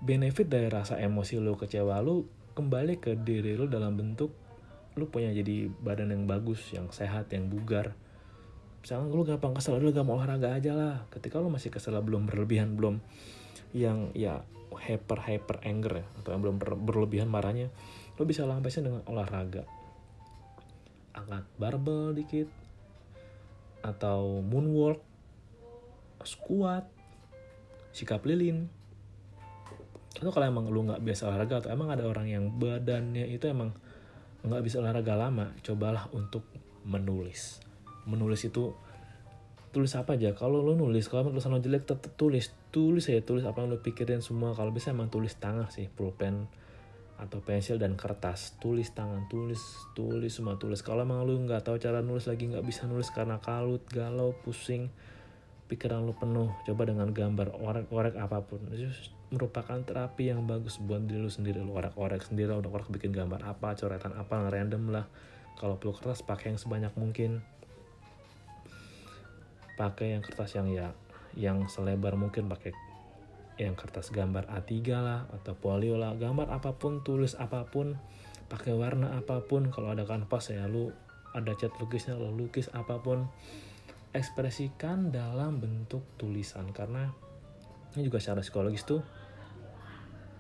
benefit 0.04 0.52
dari 0.52 0.68
rasa 0.68 1.00
emosi 1.00 1.40
lo 1.40 1.56
kecewa 1.56 2.04
lo 2.04 2.28
kembali 2.56 3.00
ke 3.00 3.16
diri 3.16 3.56
lo 3.56 3.72
dalam 3.72 3.96
bentuk 3.96 4.36
lu 5.00 5.08
punya 5.08 5.32
jadi 5.32 5.72
badan 5.72 6.12
yang 6.12 6.28
bagus 6.28 6.60
yang 6.76 6.92
sehat 6.92 7.32
yang 7.32 7.48
bugar. 7.48 7.96
Misalnya 8.84 9.12
lu 9.12 9.24
gampang 9.24 9.56
kesel 9.56 9.80
lu 9.80 9.96
gampang 9.96 10.20
olahraga 10.20 10.56
aja 10.56 10.76
lah. 10.76 10.96
Ketika 11.08 11.40
lu 11.40 11.48
masih 11.48 11.72
kesel 11.72 11.96
belum 12.04 12.28
berlebihan 12.28 12.76
belum 12.76 13.00
yang 13.72 14.12
ya 14.12 14.44
hyper 14.76 15.20
hyper 15.24 15.58
anger 15.66 16.04
ya 16.04 16.06
atau 16.22 16.30
yang 16.34 16.42
belum 16.46 16.56
berlebihan 16.62 17.30
marahnya 17.30 17.74
lu 18.18 18.24
bisa 18.30 18.46
lampiasnya 18.46 18.86
dengan 18.86 19.02
olahraga 19.10 19.66
angkat 21.30 21.46
barbel 21.62 22.18
dikit 22.18 22.50
atau 23.86 24.42
moonwalk 24.42 25.00
squat 26.26 26.90
sikap 27.94 28.26
lilin 28.26 28.68
atau 30.18 30.34
kalau 30.34 30.50
emang 30.50 30.68
lu 30.68 30.84
nggak 30.90 31.00
biasa 31.06 31.30
olahraga 31.32 31.64
atau 31.64 31.70
emang 31.72 31.94
ada 31.94 32.04
orang 32.04 32.28
yang 32.28 32.50
badannya 32.60 33.30
itu 33.30 33.48
emang 33.48 33.72
nggak 34.44 34.64
bisa 34.64 34.80
olahraga 34.80 35.16
lama, 35.20 35.52
cobalah 35.64 36.08
untuk 36.16 36.48
menulis. 36.88 37.60
Menulis 38.08 38.48
itu 38.48 38.72
tulis 39.70 39.94
apa 39.96 40.16
aja. 40.16 40.32
Kalau 40.34 40.64
lo 40.64 40.74
nulis, 40.74 41.12
kalau 41.12 41.30
tulisan 41.30 41.52
lo 41.52 41.60
jelek 41.60 41.86
tetap 41.86 42.12
tulis. 42.16 42.52
Tulis 42.72 43.06
aja, 43.12 43.22
tulis 43.22 43.44
apa 43.44 43.64
yang 43.64 43.76
lo 43.76 43.80
pikirin 43.84 44.24
semua. 44.24 44.56
Kalau 44.56 44.72
bisa 44.72 44.96
emang 44.96 45.12
tulis 45.12 45.36
tangan 45.36 45.68
sih, 45.72 45.92
pulpen 45.92 46.48
atau 47.20 47.44
pensil 47.44 47.76
dan 47.76 48.00
kertas. 48.00 48.56
Tulis 48.64 48.90
tangan, 48.96 49.28
tulis, 49.28 49.60
tulis 49.92 50.32
semua 50.32 50.56
tulis. 50.56 50.80
Kalau 50.80 51.04
emang 51.04 51.28
lo 51.28 51.36
nggak 51.36 51.68
tahu 51.68 51.76
cara 51.78 52.00
nulis 52.00 52.26
lagi, 52.26 52.48
nggak 52.48 52.64
bisa 52.64 52.88
nulis 52.88 53.12
karena 53.12 53.44
kalut, 53.44 53.84
galau, 53.92 54.32
pusing, 54.42 54.88
pikiran 55.68 56.08
lo 56.08 56.16
penuh. 56.16 56.50
Coba 56.64 56.88
dengan 56.88 57.12
gambar, 57.12 57.60
orek-orek 57.60 58.16
apa 58.16 58.40
pun 58.48 58.64
merupakan 59.30 59.78
terapi 59.86 60.34
yang 60.34 60.50
bagus 60.50 60.82
buat 60.82 61.06
diri 61.06 61.22
lu 61.22 61.30
sendiri 61.30 61.62
lu 61.62 61.78
orek-orek 61.78 62.26
sendiri 62.26 62.50
udah 62.50 62.66
orek 62.74 62.90
bikin 62.90 63.14
gambar 63.14 63.46
apa 63.46 63.78
coretan 63.78 64.18
apa 64.18 64.50
random 64.50 64.90
lah 64.90 65.06
kalau 65.62 65.78
perlu 65.78 65.94
kertas 65.94 66.26
pakai 66.26 66.58
yang 66.58 66.60
sebanyak 66.60 66.90
mungkin 66.98 67.46
pakai 69.78 70.18
yang 70.18 70.26
kertas 70.26 70.58
yang 70.58 70.68
ya 70.74 70.98
yang 71.38 71.70
selebar 71.70 72.18
mungkin 72.18 72.50
pakai 72.50 72.74
yang 73.68 73.76
kertas 73.76 74.14
gambar 74.16 74.48
A3 74.48 74.72
lah 74.96 75.28
atau 75.36 75.58
polio 75.58 76.00
lah 76.00 76.16
gambar 76.16 76.48
apa 76.54 76.80
pun 76.80 77.04
tulis 77.04 77.36
apa 77.36 77.68
pun 77.68 78.00
pakai 78.48 78.72
warna 78.74 79.20
apa 79.20 79.44
pun 79.44 79.68
kalau 79.70 79.92
ada 79.92 80.08
kanvas 80.08 80.56
ya 80.56 80.66
lu 80.66 80.96
ada 81.36 81.54
cat 81.54 81.76
lukisnya 81.78 82.16
lu 82.16 82.34
lukis 82.34 82.72
apa 82.72 82.98
pun 83.04 83.28
ekspresikan 84.16 85.14
dalam 85.14 85.62
bentuk 85.62 86.02
tulisan 86.18 86.72
karena 86.74 87.14
ini 87.94 88.10
juga 88.10 88.18
secara 88.18 88.42
psikologis 88.42 88.86
tuh 88.86 89.02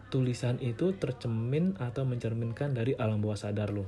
tulisan 0.10 0.58
itu 0.58 0.98
tercemin 0.98 1.78
atau 1.78 2.02
mencerminkan 2.02 2.74
dari 2.74 2.98
alam 2.98 3.22
bawah 3.22 3.38
sadar 3.38 3.70
lo. 3.70 3.86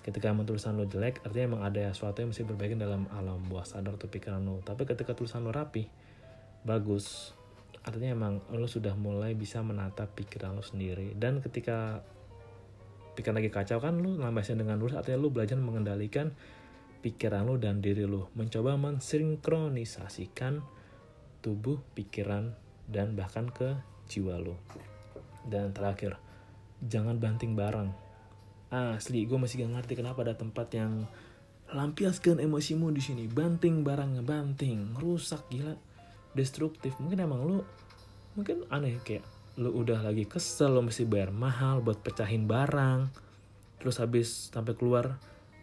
Ketika 0.00 0.32
emang 0.32 0.48
tulisan 0.48 0.76
lo 0.76 0.84
jelek, 0.84 1.24
artinya 1.24 1.56
emang 1.56 1.62
ada 1.64 1.92
sesuatu 1.92 2.24
yang 2.24 2.32
mesti 2.32 2.44
berbaikin 2.44 2.80
dalam 2.80 3.08
alam 3.12 3.40
bawah 3.48 3.64
sadar 3.64 3.96
atau 3.96 4.08
pikiran 4.08 4.40
lo. 4.44 4.60
Tapi 4.60 4.84
ketika 4.84 5.16
tulisan 5.16 5.44
lo 5.44 5.52
rapi, 5.52 5.88
bagus, 6.64 7.32
artinya 7.80 8.12
emang 8.12 8.34
lo 8.52 8.68
sudah 8.68 8.92
mulai 8.92 9.32
bisa 9.32 9.64
menata 9.64 10.04
pikiran 10.04 10.56
lo 10.56 10.64
sendiri. 10.64 11.16
Dan 11.16 11.40
ketika 11.40 12.04
pikiran 13.16 13.40
lagi 13.40 13.50
kacau 13.52 13.80
kan 13.80 13.98
lo 14.00 14.16
nambahnya 14.16 14.60
dengan 14.60 14.76
nulis, 14.76 14.96
artinya 14.96 15.20
lo 15.20 15.32
belajar 15.32 15.56
mengendalikan 15.56 16.32
pikiran 17.00 17.48
lo 17.48 17.56
dan 17.56 17.80
diri 17.80 18.04
lo. 18.04 18.28
Mencoba 18.36 18.76
mensinkronisasikan 18.76 20.60
tubuh, 21.40 21.80
pikiran, 21.96 22.52
dan 22.84 23.16
bahkan 23.16 23.48
ke 23.48 23.80
jiwa 24.12 24.36
lo. 24.36 24.60
Dan 25.48 25.72
terakhir, 25.72 26.20
jangan 26.84 27.16
banting 27.16 27.56
barang. 27.56 27.88
Asli, 28.70 29.26
gue 29.26 29.34
masih 29.34 29.66
gak 29.66 29.82
ngerti 29.82 29.98
kenapa 29.98 30.22
ada 30.22 30.38
tempat 30.38 30.70
yang 30.76 31.08
lampiaskan 31.74 32.38
emosimu 32.38 32.92
di 32.94 33.02
sini. 33.02 33.24
Banting 33.26 33.82
barang, 33.82 34.20
banting, 34.22 34.94
rusak 34.94 35.48
gila, 35.50 35.74
destruktif. 36.36 36.96
Mungkin 37.02 37.22
emang 37.22 37.44
lu, 37.46 37.58
mungkin 38.34 38.66
aneh 38.70 38.98
kayak 39.02 39.24
lu 39.58 39.70
udah 39.74 40.04
lagi 40.04 40.24
kesel, 40.24 40.74
lu 40.76 40.82
mesti 40.84 41.04
bayar 41.04 41.34
mahal 41.34 41.82
buat 41.82 42.00
pecahin 42.00 42.48
barang. 42.48 43.10
Terus 43.80 43.96
habis 43.98 44.52
sampai 44.52 44.76
keluar, 44.76 45.16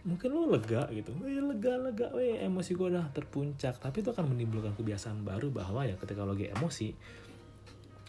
mungkin 0.04 0.34
lu 0.34 0.50
lega 0.50 0.90
gitu. 0.90 1.14
Wih, 1.22 1.42
lega, 1.42 1.78
lega, 1.78 2.08
weh, 2.14 2.42
emosi 2.42 2.74
gue 2.74 2.88
udah 2.94 3.14
terpuncak. 3.14 3.78
Tapi 3.78 4.02
itu 4.02 4.10
akan 4.10 4.34
menimbulkan 4.34 4.74
kebiasaan 4.74 5.22
baru 5.22 5.54
bahwa 5.54 5.86
ya 5.86 5.96
ketika 5.96 6.26
lo 6.26 6.34
lagi 6.34 6.50
emosi, 6.50 6.90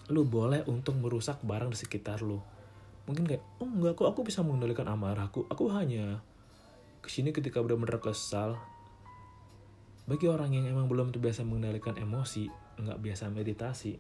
lu 0.08 0.24
boleh 0.24 0.64
untuk 0.64 0.96
merusak 0.96 1.44
barang 1.44 1.68
di 1.68 1.78
sekitar 1.78 2.24
lu 2.24 2.40
mungkin 3.08 3.24
kayak 3.24 3.40
oh 3.64 3.68
enggak 3.68 3.96
kok 3.96 4.08
aku 4.12 4.20
bisa 4.20 4.44
mengendalikan 4.44 4.84
amarahku 4.84 5.48
aku 5.48 5.72
hanya 5.72 6.20
ke 7.00 7.08
sini 7.08 7.32
ketika 7.32 7.64
benar-benar 7.64 8.04
kesal 8.04 8.60
bagi 10.08 10.26
orang 10.26 10.56
yang 10.56 10.64
emang 10.72 10.88
belum 10.88 11.12
terbiasa 11.12 11.44
mengendalikan 11.44 11.94
emosi 12.00 12.48
nggak 12.80 12.98
biasa 12.98 13.28
meditasi 13.28 13.92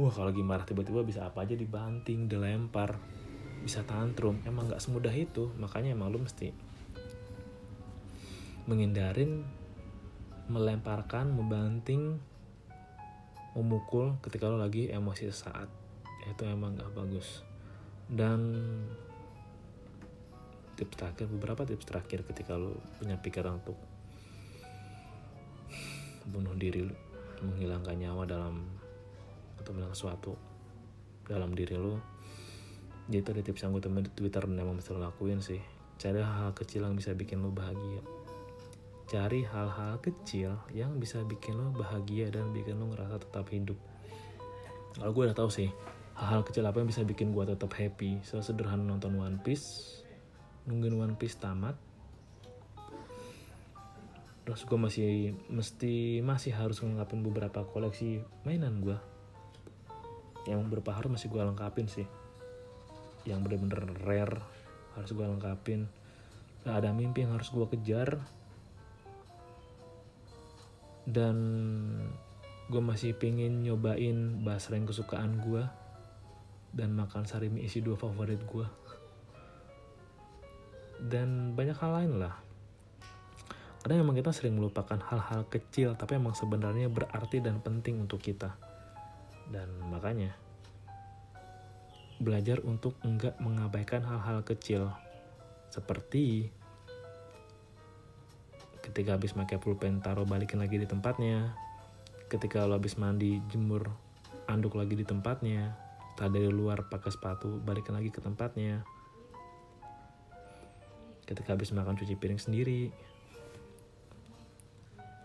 wah 0.00 0.08
kalau 0.14 0.32
lagi 0.32 0.40
marah 0.40 0.64
tiba-tiba 0.64 1.04
bisa 1.04 1.28
apa 1.28 1.44
aja 1.44 1.52
dibanting 1.52 2.30
dilempar 2.30 2.96
bisa 3.62 3.82
tantrum. 3.82 4.38
Emang 4.46 4.70
nggak 4.70 4.82
semudah 4.82 5.12
itu 5.14 5.50
makanya 5.58 5.94
emang 5.94 6.14
lu 6.14 6.22
mesti 6.22 6.54
menghindarin 8.68 9.48
melemparkan 10.48 11.32
membanting 11.32 12.20
memukul 13.56 14.16
ketika 14.22 14.48
lo 14.48 14.60
lagi 14.60 14.92
emosi 14.92 15.28
sesaat. 15.28 15.68
Itu 16.28 16.44
emang 16.44 16.76
gak 16.76 16.92
bagus. 16.92 17.40
Dan 18.08 18.52
tips 20.76 20.94
terakhir 20.96 21.26
beberapa 21.32 21.64
tips 21.64 21.88
terakhir 21.88 22.24
ketika 22.28 22.54
lo 22.56 22.76
punya 23.00 23.16
pikiran 23.16 23.60
untuk 23.60 23.76
bunuh 26.28 26.54
diri 26.54 26.84
lo 26.84 26.94
menghilangkan 27.42 27.96
nyawa 27.96 28.28
dalam 28.28 28.66
atau 29.58 29.70
melakukan 29.74 29.96
sesuatu 29.96 30.32
dalam 31.26 31.54
diri 31.54 31.74
lo 31.74 32.18
jadi 33.08 33.24
itu 33.24 33.28
ada 33.32 33.40
tips 33.40 33.60
yang 33.64 33.72
gue 33.72 33.80
temuin 33.80 34.04
di 34.04 34.12
twitter 34.12 34.44
dan 34.44 34.60
emang 34.60 34.76
bisa 34.76 34.92
lakuin 34.92 35.40
sih. 35.40 35.64
Cari 35.96 36.20
hal-hal 36.20 36.52
kecil 36.52 36.84
yang 36.84 36.92
bisa 36.92 37.16
bikin 37.16 37.40
lo 37.40 37.48
bahagia. 37.48 38.04
Cari 39.08 39.48
hal-hal 39.48 39.96
kecil 40.04 40.60
yang 40.76 41.00
bisa 41.00 41.24
bikin 41.24 41.56
lo 41.56 41.72
bahagia 41.72 42.28
dan 42.28 42.52
bikin 42.52 42.76
lo 42.76 42.92
ngerasa 42.92 43.24
tetap 43.24 43.48
hidup. 43.48 43.80
Kalau 44.92 45.16
gue 45.16 45.24
udah 45.24 45.32
tahu 45.32 45.48
sih 45.48 45.72
hal-hal 46.20 46.44
kecil 46.44 46.68
apa 46.68 46.84
yang 46.84 46.88
bisa 46.92 47.00
bikin 47.08 47.32
gue 47.32 47.48
tetap 47.48 47.72
happy. 47.72 48.20
Sesederhana 48.20 48.84
nonton 48.84 49.16
One 49.16 49.40
Piece 49.40 50.04
nungguin 50.68 51.00
One 51.00 51.16
Piece 51.16 51.40
tamat 51.40 51.80
terus 54.48 54.64
gue 54.64 54.80
masih 54.80 55.36
mesti 55.52 56.24
masih 56.24 56.56
harus 56.56 56.80
ngelengkapin 56.80 57.20
beberapa 57.20 57.68
koleksi 57.68 58.24
mainan 58.48 58.80
gue 58.80 58.96
yang 60.48 60.64
beberapa 60.64 60.96
harus 60.96 61.12
masih 61.12 61.28
gue 61.28 61.44
lengkapin 61.44 61.86
sih. 61.86 62.08
Yang 63.28 63.38
bener-bener 63.44 63.84
rare 64.08 64.40
harus 64.96 65.12
gue 65.12 65.20
lengkapin. 65.20 65.84
Gak 66.64 66.80
ada 66.80 66.96
mimpi 66.96 67.28
yang 67.28 67.36
harus 67.36 67.52
gue 67.52 67.68
kejar. 67.76 68.16
Dan 71.04 71.36
gue 72.72 72.80
masih 72.80 73.12
pengen 73.12 73.60
nyobain 73.60 74.40
basreng 74.40 74.88
kesukaan 74.88 75.40
gue 75.44 75.64
dan 76.72 76.92
makan 76.96 77.24
sarimi 77.24 77.64
isi 77.64 77.80
dua 77.80 77.96
favorit 77.96 78.44
gue 78.44 78.68
dan 81.08 81.56
banyak 81.56 81.72
hal 81.80 81.96
lain 81.96 82.12
lah 82.20 82.47
kadang 83.82 84.02
emang 84.02 84.18
kita 84.18 84.34
sering 84.34 84.58
melupakan 84.58 84.98
hal-hal 84.98 85.46
kecil 85.46 85.94
tapi 85.94 86.18
emang 86.18 86.34
sebenarnya 86.34 86.90
berarti 86.90 87.38
dan 87.38 87.62
penting 87.62 88.02
untuk 88.02 88.18
kita. 88.18 88.58
Dan 89.48 89.70
makanya 89.88 90.36
belajar 92.18 92.58
untuk 92.66 92.98
enggak 93.06 93.38
mengabaikan 93.38 94.02
hal-hal 94.02 94.42
kecil. 94.42 94.90
Seperti 95.70 96.50
ketika 98.82 99.14
habis 99.14 99.36
pakai 99.36 99.60
pulpen 99.62 100.02
taruh 100.02 100.26
balikin 100.26 100.58
lagi 100.58 100.76
di 100.76 100.88
tempatnya. 100.88 101.54
Ketika 102.28 102.68
lo 102.68 102.76
habis 102.76 103.00
mandi 103.00 103.40
jemur 103.48 103.88
anduk 104.50 104.74
lagi 104.74 104.98
di 104.98 105.06
tempatnya. 105.06 105.72
Tadi 106.18 106.34
dari 106.34 106.50
luar 106.50 106.90
pakai 106.90 107.14
sepatu 107.14 107.62
balikin 107.62 107.94
lagi 107.94 108.10
ke 108.10 108.18
tempatnya. 108.18 108.82
Ketika 111.22 111.54
habis 111.54 111.70
makan 111.70 111.94
cuci 111.94 112.18
piring 112.18 112.42
sendiri 112.42 112.90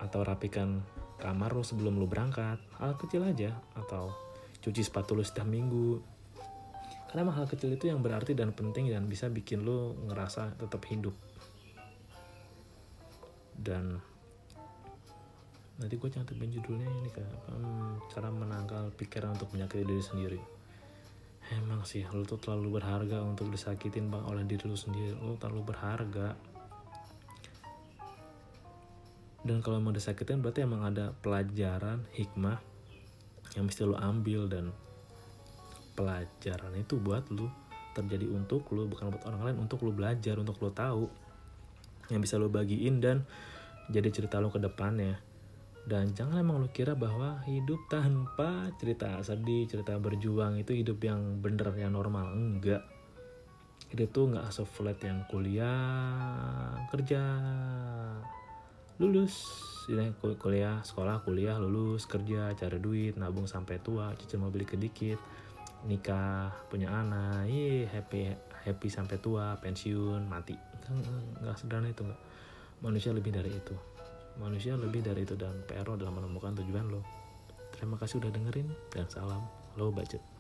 atau 0.04 0.20
rapikan 0.28 0.84
kamar 1.24 1.56
lo 1.56 1.64
sebelum 1.64 1.96
lo 1.96 2.06
berangkat. 2.06 2.60
Hal 2.84 3.00
kecil 3.00 3.24
aja 3.24 3.56
atau 3.80 4.12
cuci 4.60 4.84
sepatu 4.84 5.16
lo 5.16 5.24
setiap 5.24 5.48
minggu. 5.48 6.04
Karena 7.08 7.32
hal 7.32 7.48
kecil 7.48 7.78
itu 7.78 7.88
yang 7.88 8.04
berarti 8.04 8.36
dan 8.36 8.52
penting 8.52 8.92
dan 8.92 9.08
bisa 9.08 9.32
bikin 9.32 9.64
lo 9.64 9.96
ngerasa 10.12 10.60
tetap 10.60 10.84
hidup. 10.92 11.16
Dan 13.54 14.02
nanti 15.74 15.96
gue 15.98 16.10
cantumin 16.10 16.54
judulnya 16.54 16.86
ini 16.86 17.10
hmm, 17.10 18.10
cara 18.14 18.30
menangkal 18.30 18.94
pikiran 18.94 19.38
untuk 19.38 19.54
menyakiti 19.56 19.86
diri 19.86 20.04
sendiri. 20.04 20.42
Emang 21.54 21.86
sih 21.86 22.02
lo 22.08 22.26
tuh 22.26 22.42
terlalu 22.42 22.82
berharga 22.82 23.22
untuk 23.22 23.52
disakitin 23.52 24.10
bang 24.10 24.26
oleh 24.26 24.44
diri 24.44 24.66
lo 24.66 24.76
sendiri. 24.80 25.14
Lo 25.22 25.38
terlalu 25.38 25.70
berharga 25.70 26.34
dan 29.44 29.60
kalau 29.60 29.76
emang 29.76 29.92
disakitin 29.92 30.40
berarti 30.40 30.64
emang 30.64 30.88
ada 30.88 31.12
pelajaran 31.20 32.08
hikmah 32.16 32.64
yang 33.60 33.68
mesti 33.68 33.84
lo 33.84 34.00
ambil. 34.00 34.48
Dan 34.48 34.72
pelajaran 36.00 36.72
itu 36.80 36.96
buat 36.96 37.28
lo 37.28 37.52
terjadi 37.92 38.26
untuk 38.32 38.72
lo 38.72 38.88
bukan 38.88 39.12
buat 39.12 39.24
orang 39.28 39.52
lain 39.52 39.58
untuk 39.68 39.84
lo 39.84 39.92
belajar 39.92 40.40
untuk 40.40 40.58
lo 40.64 40.74
tahu 40.74 41.06
yang 42.10 42.24
bisa 42.24 42.42
lo 42.42 42.50
bagiin 42.50 43.04
dan 43.04 43.28
jadi 43.92 44.08
cerita 44.16 44.40
lo 44.40 44.48
ke 44.48 44.64
depannya. 44.64 45.20
Dan 45.84 46.16
jangan 46.16 46.40
emang 46.40 46.64
lo 46.64 46.72
kira 46.72 46.96
bahwa 46.96 47.44
hidup 47.44 47.92
tanpa 47.92 48.72
cerita 48.80 49.20
sedih 49.20 49.68
cerita 49.68 50.00
berjuang 50.00 50.56
itu 50.56 50.72
hidup 50.72 51.04
yang 51.04 51.44
bener 51.44 51.68
yang 51.76 51.92
normal. 51.92 52.32
Enggak. 52.32 52.88
Hidup 53.92 54.10
tuh 54.16 54.32
nggak 54.32 54.48
flat 54.64 54.98
yang 55.04 55.28
kuliah 55.28 56.80
kerja 56.88 57.20
lulus. 58.98 59.34
Kuliah 59.84 60.80
sekolah 60.80 61.28
kuliah 61.28 61.60
lulus 61.60 62.08
kerja 62.08 62.56
cari 62.56 62.80
duit 62.80 63.20
nabung 63.20 63.52
sampai 63.52 63.84
tua 63.84 64.16
cicil 64.16 64.40
mau 64.40 64.48
beli 64.48 64.64
kedikit 64.64 65.20
nikah 65.84 66.56
punya 66.72 66.88
anak 66.88 67.52
iya 67.52 67.92
happy 67.92 68.32
happy 68.64 68.88
sampai 68.88 69.20
tua 69.20 69.60
pensiun 69.60 70.24
mati. 70.24 70.56
Nggak 71.44 71.56
sederhana 71.60 71.92
itu 71.92 72.08
nggak. 72.08 72.22
Manusia 72.80 73.12
lebih 73.12 73.36
dari 73.36 73.52
itu. 73.52 73.76
Manusia 74.40 74.80
lebih 74.80 75.04
dari 75.04 75.28
itu 75.28 75.36
dan 75.36 75.62
PR 75.68 75.84
lo 75.84 76.00
dalam 76.00 76.16
menemukan 76.16 76.56
tujuan 76.64 76.88
lo. 76.88 77.04
Terima 77.76 78.00
kasih 78.00 78.24
udah 78.24 78.32
dengerin 78.32 78.72
dan 78.96 79.12
salam. 79.12 79.44
Lo 79.76 79.92
budget 79.92 80.33